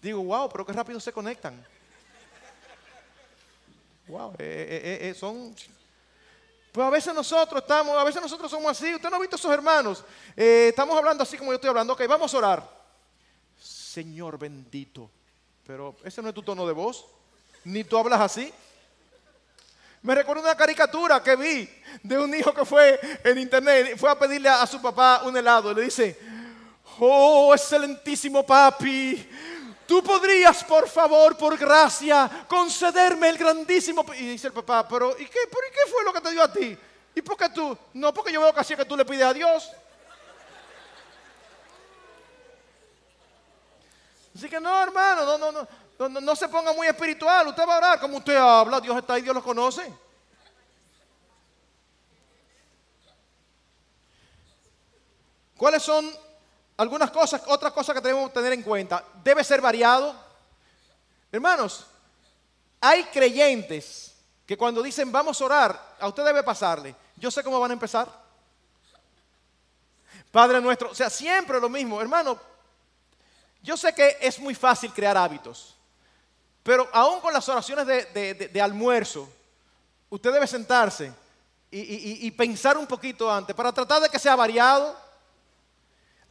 [0.03, 1.65] digo, wow, pero qué rápido se conectan.
[4.09, 5.55] Wow, eh, eh, eh, son
[6.73, 8.95] pues a veces nosotros estamos, a veces nosotros somos así.
[8.95, 10.03] Usted no ha visto a sus hermanos.
[10.35, 11.93] Estamos hablando así como yo estoy hablando.
[11.93, 12.83] Ok, vamos a orar.
[13.61, 15.11] Señor bendito.
[15.67, 17.05] Pero ese no es tu tono de voz.
[17.65, 18.51] Ni tú hablas así.
[20.01, 21.69] Me recuerdo una caricatura que vi
[22.03, 25.37] de un hijo que fue en internet, fue a pedirle a, a su papá un
[25.37, 26.19] helado y le dice,
[26.99, 29.29] oh, excelentísimo papi,
[29.87, 34.05] tú podrías, por favor, por gracia, concederme el grandísimo...
[34.15, 36.53] Y dice el papá, pero ¿y qué, ¿por qué fue lo que te dio a
[36.53, 36.77] ti?
[37.15, 37.77] ¿Y por qué tú?
[37.95, 39.71] No, porque yo veo así que tú le pides a Dios.
[44.35, 47.49] Así que no, hermano, no, no, no, no, no se ponga muy espiritual.
[47.49, 49.93] Usted va a orar como usted habla, Dios está ahí, Dios lo conoce.
[55.57, 56.11] ¿Cuáles son
[56.83, 59.05] algunas cosas, otras cosas que tenemos que tener en cuenta.
[59.23, 60.15] Debe ser variado.
[61.31, 61.87] Hermanos,
[62.81, 64.15] hay creyentes
[64.45, 66.95] que cuando dicen vamos a orar, a usted debe pasarle.
[67.17, 68.09] Yo sé cómo van a empezar.
[70.31, 72.39] Padre nuestro, o sea, siempre lo mismo, hermano.
[73.63, 75.77] Yo sé que es muy fácil crear hábitos,
[76.63, 79.29] pero aún con las oraciones de, almuerzo,
[80.11, 81.13] usted debe sentarse
[81.71, 85.12] y, y pensar un poquito antes para tratar de que sea variado.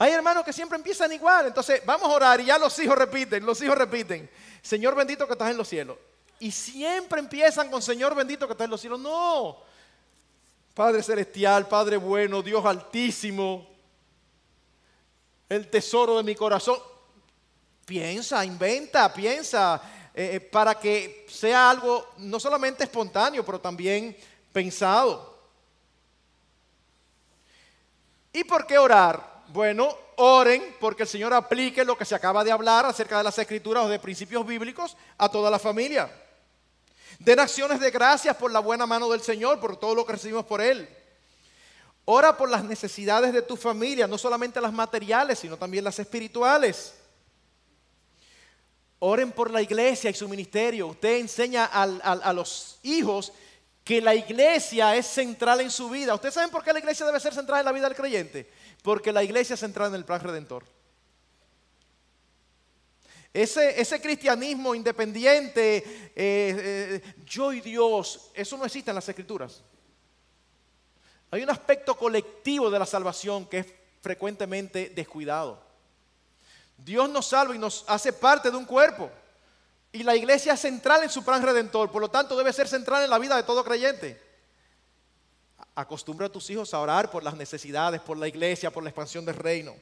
[0.02, 3.46] Hay hermanos que siempre empiezan igual, entonces vamos a orar y ya los hijos repiten,
[3.46, 4.28] los hijos repiten,
[4.60, 5.96] Señor bendito que estás en los cielos.
[6.40, 9.00] Y siempre empiezan con Señor bendito que estás en los cielos.
[9.00, 9.60] No,
[10.74, 13.70] Padre celestial, Padre bueno, Dios altísimo,
[15.48, 16.80] el tesoro de mi corazón.
[17.86, 19.80] Piensa, inventa, piensa,
[20.16, 24.18] eh, eh, para que sea algo no solamente espontáneo, pero también
[24.52, 25.38] pensado.
[28.34, 29.31] ¿Y por qué orar?
[29.54, 33.38] Bueno, oren porque el Señor aplique lo que se acaba de hablar acerca de las
[33.38, 36.10] escrituras o de principios bíblicos a toda la familia.
[37.20, 40.46] Den acciones de gracias por la buena mano del Señor, por todo lo que recibimos
[40.46, 40.88] por Él.
[42.06, 46.94] Ora por las necesidades de tu familia, no solamente las materiales, sino también las espirituales.
[49.00, 50.88] Oren por la iglesia y su ministerio.
[50.88, 53.34] Usted enseña a los hijos
[53.84, 56.16] que la iglesia es central en su vida.
[56.16, 58.61] ¿Ustedes saben por qué la iglesia debe ser central en la vida del creyente?
[58.82, 60.64] Porque la iglesia es central en el plan redentor.
[63.34, 69.64] Ese, ese cristianismo independiente, eh, eh, yo y Dios, eso no existe en las escrituras.
[71.32, 73.68] Hay un aspecto colectivo de la salvación que es
[74.02, 75.64] frecuentemente descuidado.
[76.78, 79.10] Dios nos salva y nos hace parte de un cuerpo.
[79.94, 83.04] Y la iglesia es central en su plan redentor, por lo tanto debe ser central
[83.04, 84.31] en la vida de todo creyente.
[85.76, 89.26] Acostumbra a tus hijos a orar por las necesidades, por la iglesia, por la expansión
[89.26, 89.76] del reino.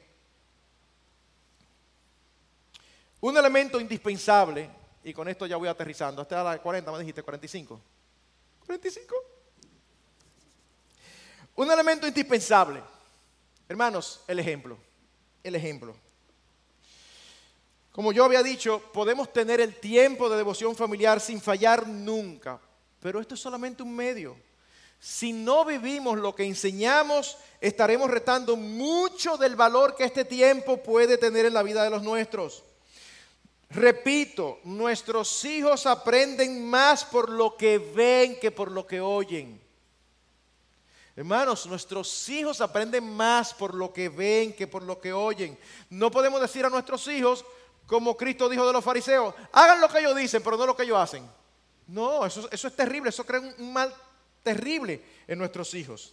[3.20, 4.70] Un elemento indispensable,
[5.04, 7.80] y con esto ya voy aterrizando, hasta la 40 me dijiste, 45.
[8.66, 9.14] 45.
[11.56, 12.82] Un elemento indispensable.
[13.68, 14.78] Hermanos, el ejemplo.
[15.42, 15.94] El ejemplo.
[17.92, 22.60] Como yo había dicho, podemos tener el tiempo de devoción familiar sin fallar nunca,
[23.00, 24.36] pero esto es solamente un medio.
[25.00, 31.16] Si no vivimos lo que enseñamos, estaremos retando mucho del valor que este tiempo puede
[31.16, 32.62] tener en la vida de los nuestros.
[33.70, 39.58] Repito, nuestros hijos aprenden más por lo que ven que por lo que oyen.
[41.16, 45.58] Hermanos, nuestros hijos aprenden más por lo que ven que por lo que oyen.
[45.88, 47.44] No podemos decir a nuestros hijos,
[47.86, 50.82] como Cristo dijo de los fariseos, hagan lo que ellos dicen, pero no lo que
[50.82, 51.26] ellos hacen.
[51.86, 53.94] No, eso, eso es terrible, eso crea un mal
[54.42, 56.12] terrible en nuestros hijos.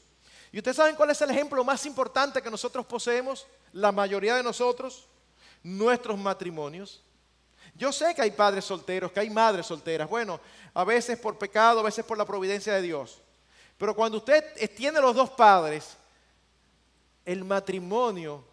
[0.51, 3.45] ¿Y ustedes saben cuál es el ejemplo más importante que nosotros poseemos?
[3.73, 5.07] La mayoría de nosotros,
[5.63, 7.01] nuestros matrimonios.
[7.75, 10.09] Yo sé que hay padres solteros, que hay madres solteras.
[10.09, 10.39] Bueno,
[10.73, 13.21] a veces por pecado, a veces por la providencia de Dios.
[13.77, 14.43] Pero cuando usted
[14.75, 15.97] tiene los dos padres,
[17.25, 18.43] el matrimonio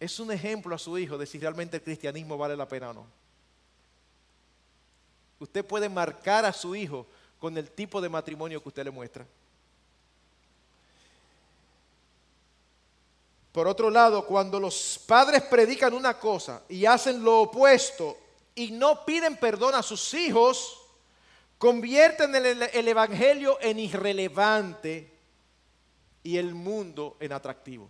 [0.00, 2.94] es un ejemplo a su hijo de si realmente el cristianismo vale la pena o
[2.94, 3.06] no.
[5.40, 7.06] Usted puede marcar a su hijo
[7.38, 9.26] con el tipo de matrimonio que usted le muestra.
[13.52, 18.16] Por otro lado, cuando los padres predican una cosa y hacen lo opuesto
[18.54, 20.80] y no piden perdón a sus hijos,
[21.58, 25.12] convierten el, Evangelio en irrelevante
[26.22, 27.88] y el mundo en atractivo.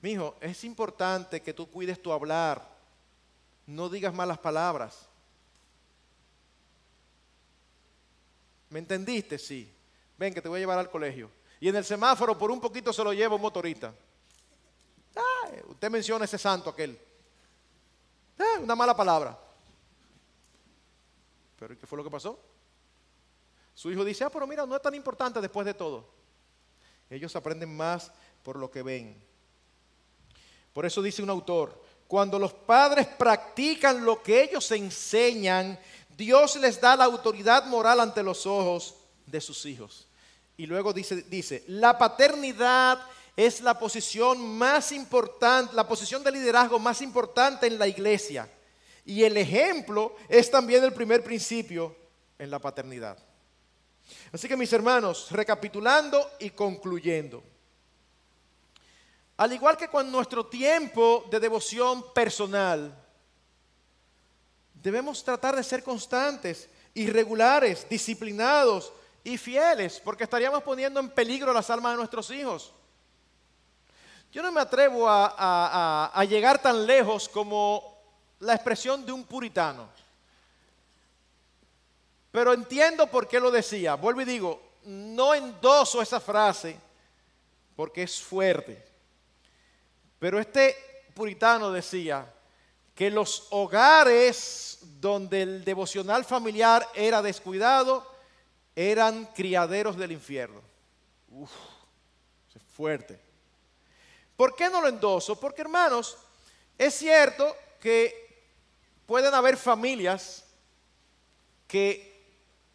[0.00, 2.75] Mi hijo, es importante que tú cuides tu hablar,
[3.66, 5.08] no digas malas palabras.
[8.70, 9.38] ¿Me entendiste?
[9.38, 9.72] Sí.
[10.16, 11.30] Ven que te voy a llevar al colegio.
[11.60, 13.94] Y en el semáforo por un poquito se lo lleva un motorista.
[15.68, 16.98] usted menciona ese santo aquel.
[18.38, 19.38] Ah, una mala palabra.
[21.58, 22.38] Pero ¿qué fue lo que pasó?
[23.74, 26.08] Su hijo dice, ah, pero mira, no es tan importante después de todo.
[27.08, 28.12] Ellos aprenden más
[28.42, 29.22] por lo que ven.
[30.72, 35.78] Por eso dice un autor, cuando los padres practican lo que ellos enseñan,
[36.16, 38.94] Dios les da la autoridad moral ante los ojos
[39.26, 40.06] de sus hijos.
[40.56, 43.00] Y luego dice, dice, la paternidad
[43.36, 48.48] es la posición más importante, la posición de liderazgo más importante en la iglesia.
[49.04, 51.94] Y el ejemplo es también el primer principio
[52.38, 53.18] en la paternidad.
[54.32, 57.42] Así que mis hermanos, recapitulando y concluyendo.
[59.36, 62.96] Al igual que con nuestro tiempo de devoción personal,
[64.72, 71.68] debemos tratar de ser constantes, irregulares, disciplinados y fieles, porque estaríamos poniendo en peligro las
[71.68, 72.72] almas de nuestros hijos.
[74.32, 77.98] Yo no me atrevo a, llegar tan lejos como
[78.40, 79.88] la expresión de un puritano.
[82.30, 83.94] Pero entiendo por qué lo decía.
[83.94, 86.78] Vuelvo y digo, no endoso esa frase
[87.74, 88.85] porque es fuerte.
[90.18, 90.76] Pero este
[91.14, 92.32] puritano decía
[92.94, 98.06] que los hogares donde el devocional familiar era descuidado
[98.74, 100.60] eran criaderos del infierno.
[101.30, 101.50] Uf,
[102.54, 103.18] es fuerte.
[104.36, 105.38] ¿Por qué no lo endoso?
[105.38, 106.16] Porque hermanos,
[106.78, 108.44] es cierto que
[109.06, 110.44] pueden haber familias
[111.66, 112.14] que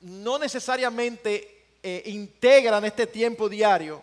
[0.01, 4.01] no necesariamente eh, integran este tiempo diario,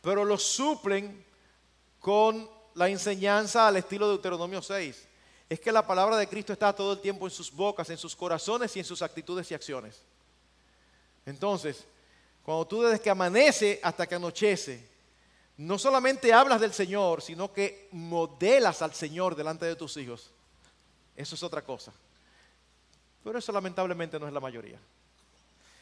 [0.00, 1.23] pero lo suplen
[2.04, 5.08] con la enseñanza al estilo de Deuteronomio 6.
[5.48, 8.14] Es que la palabra de Cristo está todo el tiempo en sus bocas, en sus
[8.14, 10.02] corazones y en sus actitudes y acciones.
[11.24, 11.86] Entonces,
[12.42, 14.86] cuando tú desde que amanece hasta que anochece,
[15.56, 20.30] no solamente hablas del Señor, sino que modelas al Señor delante de tus hijos,
[21.16, 21.90] eso es otra cosa.
[23.22, 24.78] Pero eso lamentablemente no es la mayoría.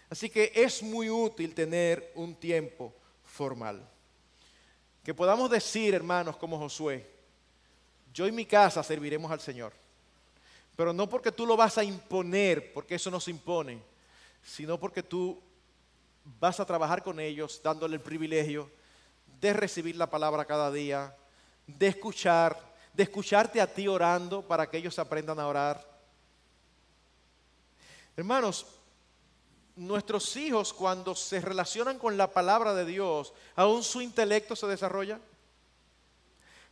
[0.09, 2.95] Así que es muy útil tener un tiempo
[3.25, 3.89] formal.
[5.05, 7.09] Que podamos decir, hermanos, como Josué,
[8.13, 9.73] yo y mi casa serviremos al Señor.
[10.77, 13.83] Pero no porque tú lo vas a imponer, porque eso no se impone,
[14.43, 15.41] sino porque tú
[16.41, 18.71] vas a trabajar con ellos dándole el privilegio
[19.41, 21.15] de recibir la palabra cada día,
[21.67, 22.59] de escuchar,
[22.93, 25.93] de escucharte a ti orando para que ellos aprendan a orar.
[28.17, 28.67] Hermanos,
[29.77, 35.19] nuestros hijos cuando se relacionan con la palabra de Dios, aún su intelecto se desarrolla.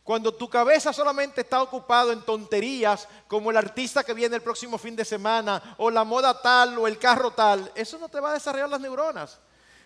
[0.03, 4.77] Cuando tu cabeza solamente está ocupado en tonterías, como el artista que viene el próximo
[4.77, 8.31] fin de semana, o la moda tal, o el carro tal, eso no te va
[8.31, 9.39] a desarrollar las neuronas.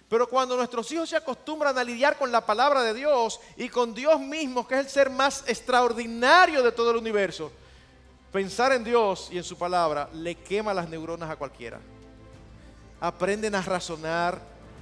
[0.08, 3.94] Pero cuando nuestros hijos se acostumbran a lidiar con la palabra de Dios y con
[3.94, 7.52] Dios mismo, que es el ser más extraordinario de todo el universo,
[8.32, 11.80] pensar en Dios y en su palabra le quema las neuronas a cualquiera
[13.00, 14.40] aprenden a razonar,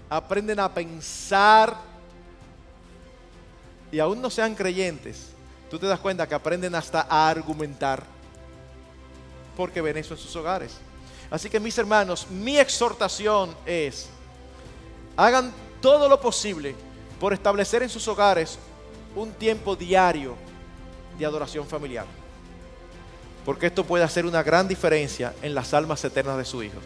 [0.10, 1.76] aprenden a pensar
[3.92, 5.30] y aún no sean creyentes,
[5.70, 8.04] tú te das cuenta que aprenden hasta a argumentar
[9.56, 10.78] porque ven eso en sus hogares.
[11.30, 14.08] Así que mis hermanos, mi exhortación es,
[15.16, 15.52] hagan
[15.82, 16.76] todo lo posible
[17.20, 18.58] por establecer en sus hogares
[19.16, 20.36] un tiempo diario
[21.18, 22.06] de adoración familiar.
[23.46, 26.84] Porque esto puede hacer una gran diferencia en las almas eternas de sus hijos.